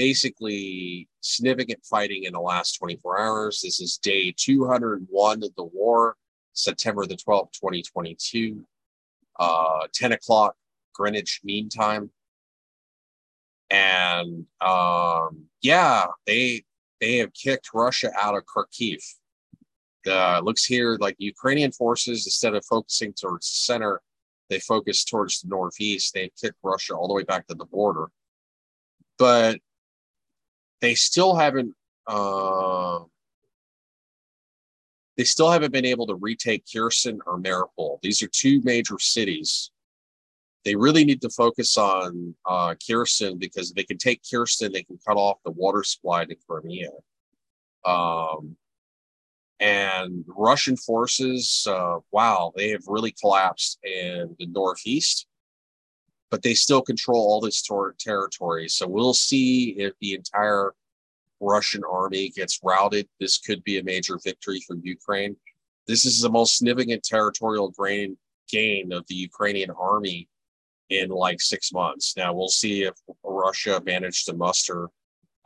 basically 0.00 1.06
significant 1.20 1.84
fighting 1.84 2.24
in 2.24 2.32
the 2.32 2.40
last 2.40 2.78
24 2.78 3.20
hours. 3.20 3.60
This 3.62 3.80
is 3.80 3.98
day 3.98 4.32
201 4.34 5.42
of 5.42 5.54
the 5.56 5.64
war, 5.64 6.16
September 6.54 7.04
the 7.04 7.16
12th, 7.16 7.52
2022, 7.52 8.64
uh, 9.38 9.86
10 9.92 10.12
o'clock 10.12 10.56
Greenwich 10.94 11.42
Mean 11.44 11.68
Time. 11.68 12.10
And 13.68 14.46
um, 14.62 15.44
yeah, 15.60 16.06
they 16.26 16.64
they 17.02 17.18
have 17.18 17.34
kicked 17.34 17.68
Russia 17.74 18.10
out 18.18 18.34
of 18.34 18.44
Kharkiv. 18.46 19.04
Uh, 20.06 20.40
looks 20.42 20.64
here 20.64 20.96
like 20.98 21.14
Ukrainian 21.18 21.72
forces, 21.72 22.26
instead 22.26 22.54
of 22.54 22.64
focusing 22.64 23.12
towards 23.12 23.50
the 23.50 23.56
center, 23.72 24.00
they 24.48 24.60
focus 24.60 25.04
towards 25.04 25.42
the 25.42 25.48
northeast. 25.48 26.14
They've 26.14 26.32
kicked 26.40 26.56
Russia 26.62 26.94
all 26.94 27.06
the 27.06 27.12
way 27.12 27.22
back 27.22 27.46
to 27.48 27.54
the 27.54 27.66
border. 27.66 28.06
But 29.18 29.60
they 30.80 30.94
still 30.94 31.34
haven't 31.34 31.74
uh, 32.06 33.00
they 35.16 35.24
still 35.24 35.50
haven't 35.50 35.72
been 35.72 35.84
able 35.84 36.06
to 36.06 36.14
retake 36.14 36.64
Kherson 36.72 37.20
or 37.26 37.38
Mariupol. 37.38 38.00
These 38.02 38.22
are 38.22 38.28
two 38.28 38.60
major 38.62 38.98
cities. 38.98 39.70
They 40.64 40.74
really 40.74 41.04
need 41.04 41.20
to 41.22 41.30
focus 41.30 41.76
on 41.76 42.34
uh, 42.46 42.74
Kherson 42.86 43.38
because 43.38 43.70
if 43.70 43.76
they 43.76 43.84
can 43.84 43.98
take 43.98 44.22
Kherson, 44.30 44.72
they 44.72 44.82
can 44.82 44.98
cut 45.06 45.16
off 45.16 45.38
the 45.44 45.50
water 45.50 45.82
supply 45.82 46.24
to 46.24 46.34
Crimea. 46.48 46.90
Um, 47.84 48.56
and 49.58 50.24
Russian 50.26 50.76
forces, 50.76 51.66
uh, 51.68 51.98
wow, 52.10 52.52
they 52.56 52.70
have 52.70 52.84
really 52.86 53.12
collapsed 53.12 53.78
in 53.84 54.34
the 54.38 54.46
northeast, 54.46 55.26
but 56.30 56.42
they 56.42 56.54
still 56.54 56.82
control 56.82 57.18
all 57.18 57.40
this 57.40 57.62
ter- 57.62 57.94
territory. 57.98 58.68
So 58.68 58.86
we'll 58.86 59.14
see 59.14 59.70
if 59.70 59.92
the 60.00 60.14
entire 60.14 60.74
Russian 61.40 61.82
army 61.90 62.28
gets 62.30 62.60
routed, 62.62 63.08
this 63.18 63.38
could 63.38 63.64
be 63.64 63.78
a 63.78 63.82
major 63.82 64.18
victory 64.22 64.60
for 64.66 64.76
Ukraine. 64.82 65.36
This 65.86 66.04
is 66.04 66.20
the 66.20 66.30
most 66.30 66.58
significant 66.58 67.02
territorial 67.02 67.72
gain, 67.82 68.16
gain 68.48 68.92
of 68.92 69.06
the 69.08 69.14
Ukrainian 69.14 69.70
army 69.70 70.28
in 70.90 71.08
like 71.08 71.40
six 71.40 71.72
months. 71.72 72.14
Now 72.16 72.34
we'll 72.34 72.48
see 72.48 72.82
if 72.82 72.94
Russia 73.24 73.80
managed 73.84 74.26
to 74.26 74.34
muster 74.34 74.88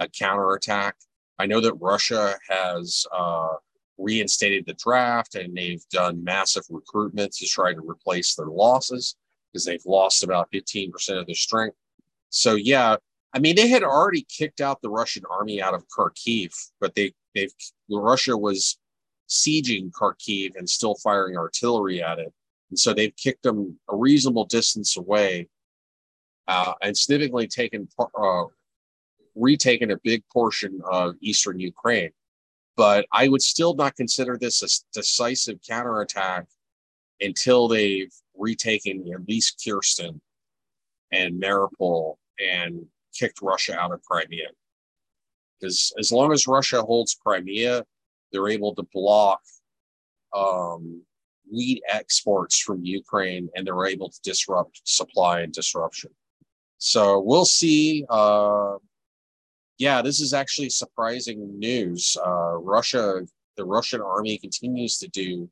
a 0.01 0.09
counterattack. 0.09 0.97
I 1.39 1.47
know 1.47 1.61
that 1.61 1.75
Russia 1.75 2.35
has 2.49 3.07
uh, 3.17 3.55
reinstated 3.99 4.67
the 4.67 4.75
draft 4.75 5.37
and 5.37 5.57
they've 5.57 5.87
done 5.91 6.25
massive 6.25 6.65
recruitment 6.69 7.33
to 7.35 7.47
try 7.47 7.73
to 7.73 7.81
replace 7.81 8.35
their 8.35 8.47
losses 8.47 9.17
because 9.55 9.65
they've 9.65 9.87
lost 9.87 10.25
about 10.25 10.51
15% 10.53 10.93
of 11.19 11.27
their 11.27 11.35
strength. 11.37 11.77
So 12.31 12.57
yeah, 12.57 12.97
I 13.33 13.39
mean, 13.39 13.55
they 13.55 13.69
had 13.69 13.85
already 13.85 14.27
kicked 14.29 14.61
out 14.61 14.83
the 14.83 14.91
Russian 14.91 15.23
army 15.31 15.63
out 15.63 15.75
of 15.75 15.87
Kharkiv, 15.89 16.53
but 16.81 16.95
they 16.97 17.13
they've 17.35 17.53
Russia 17.89 18.37
was 18.37 18.79
sieging 19.29 19.93
Kharkiv 19.93 20.57
and 20.57 20.69
still 20.69 20.97
firing 20.97 21.37
artillery 21.37 22.03
at 22.03 22.19
it, 22.19 22.33
and 22.71 22.79
so 22.79 22.93
they've 22.93 23.15
kicked 23.17 23.45
them 23.45 23.79
a 23.89 23.97
reasonable 23.97 24.45
distance 24.45 24.97
away, 24.97 25.49
uh, 26.49 26.75
and 26.83 26.97
significantly 26.97 27.47
taken 27.47 27.89
uh, 27.99 28.45
retaken 29.37 29.93
a 29.93 29.99
big 30.03 30.25
portion 30.33 30.81
of 30.91 31.15
eastern 31.21 31.61
Ukraine. 31.61 32.11
But 32.77 33.07
I 33.13 33.29
would 33.29 33.43
still 33.43 33.75
not 33.75 33.95
consider 33.95 34.37
this 34.37 34.63
a 34.63 34.69
decisive 34.93 35.59
counterattack 35.69 36.47
until 37.21 37.69
they've 37.69 38.13
retaken 38.37 39.05
at 39.13 39.29
least 39.29 39.63
Kherson 39.65 40.21
and 41.13 41.41
Mariupol 41.41 42.17
and 42.41 42.85
kicked 43.17 43.41
Russia 43.43 43.79
out 43.79 43.93
of 43.93 44.03
Crimea. 44.03 44.49
Because 45.61 45.93
as 45.99 46.11
long 46.13 46.33
as 46.33 46.47
Russia 46.47 46.83
holds 46.83 47.17
Crimea, 47.25 47.85
they're 48.33 48.49
able 48.49 48.75
to 48.75 48.83
block 48.93 49.41
um, 50.35 51.03
wheat 51.51 51.83
exports 51.89 52.59
from 52.59 52.85
Ukraine 52.85 53.49
and 53.55 53.67
they're 53.67 53.87
able 53.87 54.11
to 54.11 54.21
disrupt 54.23 54.81
supply 54.85 55.41
and 55.41 55.53
disruption. 55.53 56.11
So 56.79 57.21
we'll 57.21 57.45
see. 57.45 58.05
Uh, 58.11 58.77
yeah, 59.79 60.03
this 60.03 60.21
is 60.21 60.33
actually 60.33 60.71
surprising 60.71 61.59
news. 61.59 62.17
Uh, 62.25 62.57
Russia, 62.57 63.23
the 63.57 63.65
Russian 63.65 64.01
army 64.01 64.39
continues 64.39 64.99
to 64.99 65.09
do 65.09 65.49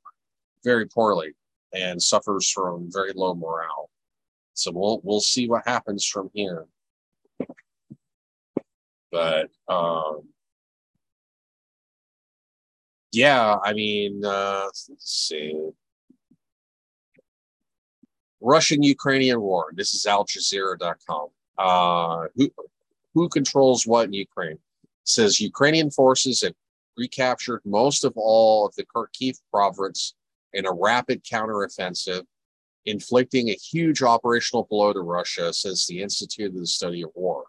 very 0.65 0.87
poorly 0.87 1.35
and 1.73 2.03
suffers 2.03 2.51
from 2.51 2.91
very 2.91 3.13
low 3.15 3.35
morale. 3.35 3.91
So 4.55 4.71
we'll 4.73 5.01
we'll 5.03 5.21
see 5.21 5.49
what 5.49 5.67
happens 5.67 6.07
from 6.07 6.31
here. 6.35 6.67
But 9.11 9.51
um, 9.69 10.29
yeah, 13.13 13.57
I 13.63 13.73
mean, 13.75 14.25
uh, 14.25 14.65
let's 14.65 14.91
see. 14.99 15.55
Russian 18.41 18.83
Ukrainian 18.83 19.41
war. 19.41 19.71
This 19.75 19.95
is 19.95 20.05
Al 20.05 20.25
Jazeera.com. 20.25 21.29
Uh, 21.59 22.27
who, 22.35 22.51
who 23.15 23.29
controls 23.29 23.87
what 23.87 24.07
in 24.07 24.15
Ukraine? 24.15 24.53
It 24.53 24.59
says 25.05 25.41
Ukrainian 25.41 25.91
forces 25.91 26.43
have 26.43 26.55
recaptured 26.97 27.61
most 27.65 28.05
of 28.05 28.13
all 28.17 28.67
of 28.67 28.75
the 28.75 28.85
Kharkiv 28.85 29.39
province 29.51 30.15
in 30.55 30.67
a 30.67 30.73
rapid 30.73 31.25
counteroffensive, 31.25 32.25
inflicting 32.85 33.49
a 33.49 33.55
huge 33.55 34.03
operational 34.03 34.67
blow 34.71 34.93
to 34.93 35.01
Russia, 35.01 35.53
says 35.53 35.87
the 35.87 36.03
Institute 36.03 36.51
of 36.51 36.61
the 36.61 36.67
Study 36.67 37.03
of 37.03 37.11
War. 37.15 37.45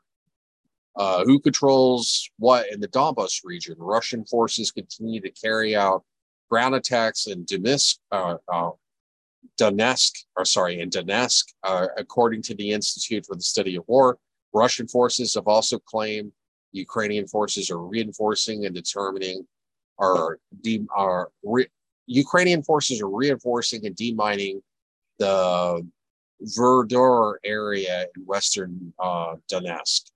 Uh, 0.95 1.23
who 1.25 1.39
controls 1.39 2.29
what 2.37 2.71
in 2.71 2.79
the 2.79 2.87
Donbas 2.87 3.41
region? 3.43 3.75
Russian 3.79 4.25
forces 4.25 4.71
continue 4.71 5.19
to 5.21 5.31
carry 5.31 5.75
out 5.75 6.03
ground 6.51 6.75
attacks 6.75 7.25
in 7.25 7.45
Donetsk, 7.45 7.97
uh, 8.11 8.35
uh, 8.47 8.69
Donetsk, 9.59 10.11
or 10.37 10.45
sorry, 10.45 10.81
in 10.81 10.89
Donetsk, 10.91 11.45
uh, 11.63 11.87
according 11.97 12.43
to 12.43 12.55
the 12.55 12.71
Institute 12.71 13.25
for 13.25 13.35
the 13.35 13.41
Study 13.41 13.75
of 13.75 13.83
War. 13.87 14.19
Russian 14.53 14.87
forces 14.87 15.33
have 15.33 15.47
also 15.47 15.79
claimed 15.79 16.31
Ukrainian 16.73 17.27
forces 17.27 17.71
are 17.71 17.79
reinforcing 17.79 18.65
and 18.65 18.75
determining, 18.75 19.47
are, 19.97 20.39
de- 20.61 20.85
are 20.95 21.31
re- 21.43 21.69
Ukrainian 22.05 22.63
forces 22.63 23.01
are 23.01 23.09
reinforcing 23.09 23.85
and 23.85 23.95
demining 23.95 24.61
the 25.19 25.87
Verdor 26.57 27.35
area 27.45 28.07
in 28.15 28.25
western 28.25 28.93
uh, 28.99 29.35
Donetsk. 29.51 30.11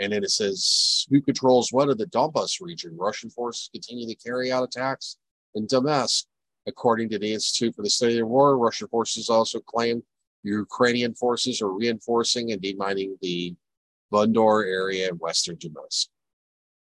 And 0.00 0.12
then 0.12 0.24
it 0.24 0.30
says, 0.30 1.06
who 1.08 1.20
controls 1.20 1.72
what 1.72 1.88
of 1.88 1.98
the 1.98 2.06
Donbas 2.06 2.60
region? 2.60 2.96
Russian 2.96 3.30
forces 3.30 3.70
continue 3.72 4.08
to 4.08 4.14
carry 4.16 4.50
out 4.50 4.64
attacks 4.64 5.18
in 5.54 5.66
Donetsk. 5.66 6.24
According 6.66 7.10
to 7.10 7.18
the 7.18 7.32
Institute 7.32 7.76
for 7.76 7.82
the 7.82 7.90
Study 7.90 8.18
of 8.18 8.26
War, 8.26 8.58
Russian 8.58 8.88
forces 8.88 9.28
also 9.28 9.60
claim 9.60 10.02
Ukrainian 10.42 11.14
forces 11.14 11.62
are 11.62 11.70
reinforcing 11.70 12.52
and 12.52 12.60
demining 12.60 13.12
the 13.20 13.54
Bundor 14.12 14.66
area 14.66 15.08
in 15.08 15.16
western 15.16 15.56
Donetsk. 15.56 16.08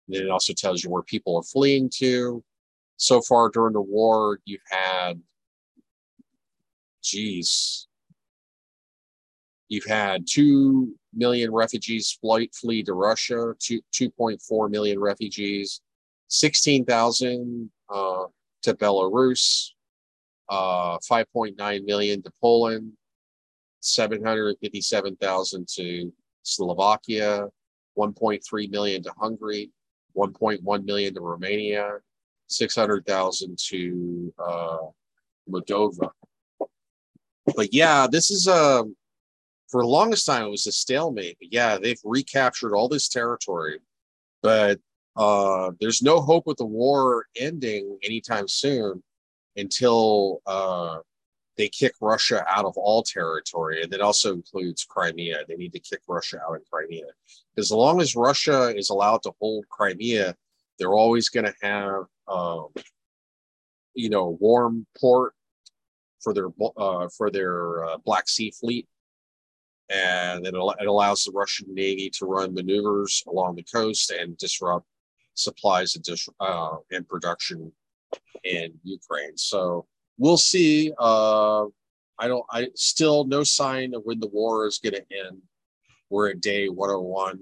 And 0.06 0.16
then 0.16 0.22
it 0.22 0.30
also 0.30 0.52
tells 0.52 0.84
you 0.84 0.90
where 0.90 1.02
people 1.02 1.36
are 1.36 1.42
fleeing 1.42 1.90
to. 1.96 2.44
So 3.00 3.22
far 3.22 3.48
during 3.48 3.72
the 3.72 3.80
war, 3.80 4.40
you've 4.44 4.60
had, 4.70 5.22
geez, 7.02 7.88
you've 9.68 9.86
had 9.86 10.26
two 10.28 10.94
million 11.14 11.50
refugees 11.50 12.18
flight 12.20 12.54
flee 12.54 12.82
to 12.82 12.92
Russia, 12.92 13.54
two, 13.58 13.80
2.4 13.94 14.70
million 14.70 15.00
refugees, 15.00 15.80
16,000 16.28 17.70
uh, 17.88 18.24
to 18.64 18.74
Belarus, 18.74 19.70
uh, 20.50 20.98
5.9 20.98 21.84
million 21.86 22.22
to 22.22 22.30
Poland, 22.38 22.92
757,000 23.80 25.68
to 25.68 26.12
Slovakia, 26.42 27.48
1.3 27.96 28.70
million 28.70 29.02
to 29.02 29.12
Hungary, 29.18 29.70
1.1 30.14 30.84
million 30.84 31.14
to 31.14 31.20
Romania, 31.22 32.00
600,000 32.50 33.58
to 33.58 34.34
uh, 34.38 34.78
Moldova. 35.48 36.10
But 37.56 37.72
yeah, 37.72 38.06
this 38.10 38.30
is 38.30 38.46
a 38.46 38.80
um, 38.80 38.96
for 39.68 39.82
the 39.82 39.88
longest 39.88 40.26
time 40.26 40.44
it 40.44 40.50
was 40.50 40.66
a 40.66 40.72
stalemate. 40.72 41.36
But 41.40 41.52
yeah, 41.52 41.78
they've 41.78 42.00
recaptured 42.04 42.72
all 42.74 42.88
this 42.88 43.08
territory, 43.08 43.78
but 44.42 44.80
uh, 45.16 45.72
there's 45.80 46.02
no 46.02 46.20
hope 46.20 46.46
with 46.46 46.58
the 46.58 46.64
war 46.64 47.26
ending 47.36 47.98
anytime 48.02 48.48
soon 48.48 49.02
until 49.56 50.40
uh, 50.46 50.98
they 51.56 51.68
kick 51.68 51.92
Russia 52.00 52.44
out 52.48 52.64
of 52.64 52.76
all 52.76 53.02
territory, 53.02 53.82
and 53.82 53.92
that 53.92 54.00
also 54.00 54.32
includes 54.32 54.84
Crimea. 54.84 55.44
They 55.48 55.56
need 55.56 55.72
to 55.72 55.80
kick 55.80 56.00
Russia 56.08 56.40
out 56.48 56.56
of 56.56 56.62
Crimea 56.70 57.06
as 57.60 57.70
long 57.70 58.00
as 58.00 58.16
Russia 58.16 58.74
is 58.76 58.90
allowed 58.90 59.22
to 59.22 59.32
hold 59.40 59.68
Crimea, 59.68 60.34
they're 60.80 60.94
always 60.94 61.28
going 61.28 61.46
to 61.46 61.54
have, 61.62 62.06
um, 62.26 62.68
you 63.94 64.10
know, 64.10 64.36
warm 64.40 64.84
port 65.00 65.34
for 66.20 66.34
their 66.34 66.48
uh, 66.76 67.08
for 67.16 67.30
their 67.30 67.84
uh, 67.84 67.98
Black 67.98 68.28
Sea 68.28 68.50
fleet 68.50 68.88
and 69.90 70.46
it, 70.46 70.54
it 70.54 70.86
allows 70.86 71.24
the 71.24 71.32
Russian 71.32 71.74
Navy 71.74 72.10
to 72.10 72.26
run 72.26 72.54
maneuvers 72.54 73.24
along 73.26 73.56
the 73.56 73.64
coast 73.64 74.10
and 74.12 74.36
disrupt 74.38 74.86
supplies 75.34 75.96
and, 75.96 76.04
dis- 76.04 76.28
uh, 76.38 76.76
and 76.92 77.08
production 77.08 77.72
in 78.44 78.72
Ukraine. 78.84 79.36
So 79.36 79.86
we'll 80.16 80.36
see. 80.36 80.92
Uh, 80.98 81.64
I 82.18 82.28
don't. 82.28 82.44
I 82.50 82.68
still 82.74 83.24
no 83.24 83.42
sign 83.42 83.94
of 83.94 84.02
when 84.04 84.20
the 84.20 84.28
war 84.28 84.66
is 84.66 84.78
going 84.78 84.94
to 84.94 85.26
end. 85.26 85.38
We're 86.08 86.30
at 86.30 86.40
day 86.40 86.68
101, 86.68 87.40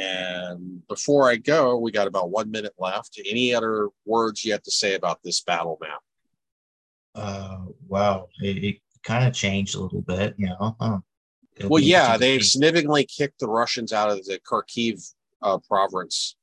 And 0.00 0.86
before 0.88 1.28
I 1.28 1.36
go, 1.36 1.76
we 1.76 1.92
got 1.92 2.06
about 2.06 2.30
one 2.30 2.50
minute 2.50 2.72
left. 2.78 3.20
Any 3.28 3.54
other 3.54 3.88
words 4.06 4.44
you 4.44 4.52
have 4.52 4.62
to 4.62 4.70
say 4.70 4.94
about 4.94 5.20
this 5.22 5.42
battle 5.42 5.78
map? 5.80 6.00
Uh, 7.14 7.58
wow, 7.86 8.28
it, 8.40 8.64
it 8.64 8.76
kind 9.02 9.26
of 9.26 9.34
changed 9.34 9.74
a 9.74 9.80
little 9.80 10.00
bit, 10.00 10.34
you 10.38 10.46
know. 10.46 10.76
Huh. 10.80 10.98
Well, 11.64 11.82
yeah, 11.82 12.16
they've 12.16 12.44
significantly 12.44 13.04
kicked 13.04 13.40
the 13.40 13.48
Russians 13.48 13.92
out 13.92 14.10
of 14.10 14.24
the 14.24 14.40
Kharkiv 14.50 15.12
uh, 15.42 15.58
province, 15.58 16.36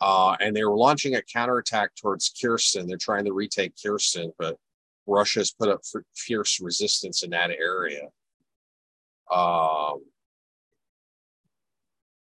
uh, 0.00 0.36
and 0.40 0.56
they 0.56 0.64
were 0.64 0.76
launching 0.76 1.16
a 1.16 1.22
counterattack 1.22 1.94
towards 1.96 2.30
Kherson. 2.40 2.86
They're 2.86 2.96
trying 2.96 3.26
to 3.26 3.34
retake 3.34 3.74
Kherson, 3.82 4.32
but 4.38 4.56
Russia's 5.06 5.50
put 5.50 5.68
up 5.68 5.80
fierce 6.14 6.60
resistance 6.60 7.22
in 7.22 7.30
that 7.30 7.50
area. 7.50 8.04
Um, 9.30 10.04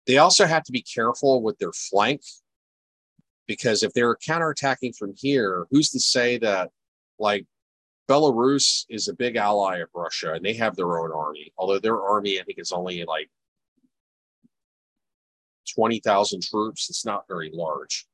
they 0.07 0.17
also 0.17 0.45
have 0.45 0.63
to 0.63 0.71
be 0.71 0.81
careful 0.81 1.41
with 1.43 1.59
their 1.59 1.73
flank 1.73 2.21
because 3.47 3.83
if 3.83 3.93
they're 3.93 4.15
counterattacking 4.15 4.95
from 4.95 5.13
here, 5.15 5.67
who's 5.69 5.89
to 5.91 5.99
say 5.99 6.37
that 6.39 6.71
like 7.19 7.45
Belarus 8.09 8.85
is 8.89 9.07
a 9.07 9.13
big 9.13 9.35
ally 9.35 9.77
of 9.77 9.89
Russia 9.93 10.33
and 10.33 10.43
they 10.43 10.53
have 10.53 10.75
their 10.75 10.99
own 10.99 11.11
army, 11.11 11.51
although 11.57 11.79
their 11.79 12.01
army, 12.01 12.39
I 12.39 12.43
think, 12.43 12.59
is 12.59 12.71
only 12.71 13.03
like 13.05 13.29
20,000 15.75 16.41
troops. 16.41 16.89
It's 16.89 17.05
not 17.05 17.27
very 17.27 17.51
large. 17.53 18.07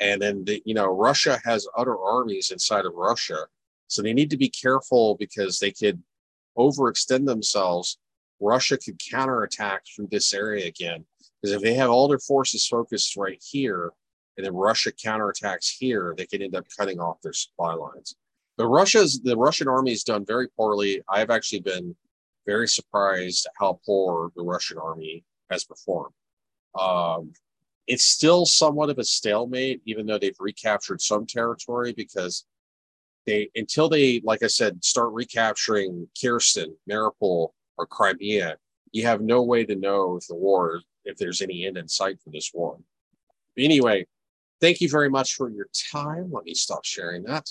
And 0.00 0.20
then, 0.20 0.44
the, 0.44 0.62
you 0.64 0.74
know, 0.74 0.86
Russia 0.86 1.40
has 1.44 1.66
other 1.76 1.98
armies 1.98 2.50
inside 2.50 2.84
of 2.84 2.94
Russia. 2.94 3.46
So 3.88 4.02
they 4.02 4.12
need 4.12 4.30
to 4.30 4.36
be 4.36 4.50
careful 4.50 5.16
because 5.16 5.58
they 5.58 5.72
could 5.72 6.02
overextend 6.56 7.26
themselves. 7.26 7.98
Russia 8.40 8.76
could 8.76 9.00
counterattack 9.10 9.82
through 9.86 10.08
this 10.10 10.32
area 10.34 10.66
again. 10.66 11.04
Because 11.40 11.54
if 11.54 11.62
they 11.62 11.74
have 11.74 11.90
all 11.90 12.08
their 12.08 12.18
forces 12.18 12.66
focused 12.66 13.16
right 13.16 13.42
here, 13.42 13.92
and 14.36 14.46
then 14.46 14.54
Russia 14.54 14.92
counterattacks 14.92 15.76
here, 15.78 16.14
they 16.16 16.26
could 16.26 16.42
end 16.42 16.56
up 16.56 16.66
cutting 16.76 17.00
off 17.00 17.20
their 17.22 17.32
supply 17.32 17.74
lines. 17.74 18.14
But 18.56 18.68
Russia's 18.68 19.20
the 19.20 19.36
Russian 19.36 19.68
army 19.68 19.90
has 19.90 20.02
done 20.02 20.24
very 20.24 20.48
poorly. 20.48 21.02
I've 21.08 21.30
actually 21.30 21.60
been 21.60 21.94
very 22.46 22.68
surprised 22.68 23.46
how 23.58 23.80
poor 23.84 24.32
the 24.36 24.42
Russian 24.42 24.78
army 24.78 25.24
has 25.50 25.64
performed. 25.64 26.14
Um, 26.78 27.32
it's 27.86 28.04
still 28.04 28.46
somewhat 28.46 28.90
of 28.90 28.98
a 28.98 29.04
stalemate, 29.04 29.80
even 29.86 30.06
though 30.06 30.18
they've 30.18 30.36
recaptured 30.38 31.00
some 31.00 31.26
territory 31.26 31.92
because 31.92 32.44
they 33.26 33.50
until 33.54 33.88
they, 33.88 34.20
like 34.24 34.42
I 34.42 34.48
said, 34.48 34.84
start 34.84 35.12
recapturing 35.12 36.08
Kherson, 36.20 36.76
Mariupol, 36.88 37.50
or 37.76 37.86
Crimea, 37.86 38.56
you 38.92 39.04
have 39.04 39.20
no 39.20 39.42
way 39.42 39.64
to 39.64 39.76
know 39.76 40.16
if 40.16 40.26
the 40.26 40.34
war, 40.34 40.80
if 41.08 41.16
there's 41.16 41.42
any 41.42 41.66
end 41.66 41.76
in 41.76 41.88
sight 41.88 42.20
for 42.22 42.30
this 42.30 42.52
war. 42.54 42.78
Anyway, 43.56 44.06
thank 44.60 44.80
you 44.80 44.88
very 44.88 45.10
much 45.10 45.34
for 45.34 45.50
your 45.50 45.66
time. 45.92 46.30
Let 46.30 46.44
me 46.44 46.54
stop 46.54 46.84
sharing 46.84 47.24
that. 47.24 47.48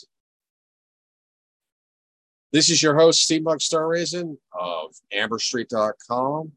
This 2.54 2.70
is 2.70 2.82
your 2.82 2.96
host, 2.96 3.30
Steampunk 3.30 3.62
Star 3.62 3.88
Raisin 3.88 4.38
of 4.54 4.96
AmberStreet.com. 5.14 6.54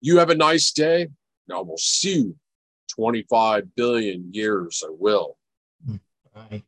You 0.00 0.18
have 0.18 0.30
a 0.30 0.36
nice 0.36 0.70
day. 0.70 1.02
And 1.02 1.58
I 1.58 1.60
will 1.60 1.78
see 1.78 2.18
you 2.18 2.36
25 2.94 3.74
billion 3.74 4.32
years. 4.32 4.84
I 4.86 4.90
will. 4.96 5.36
Mm, 5.88 6.00
bye. 6.32 6.62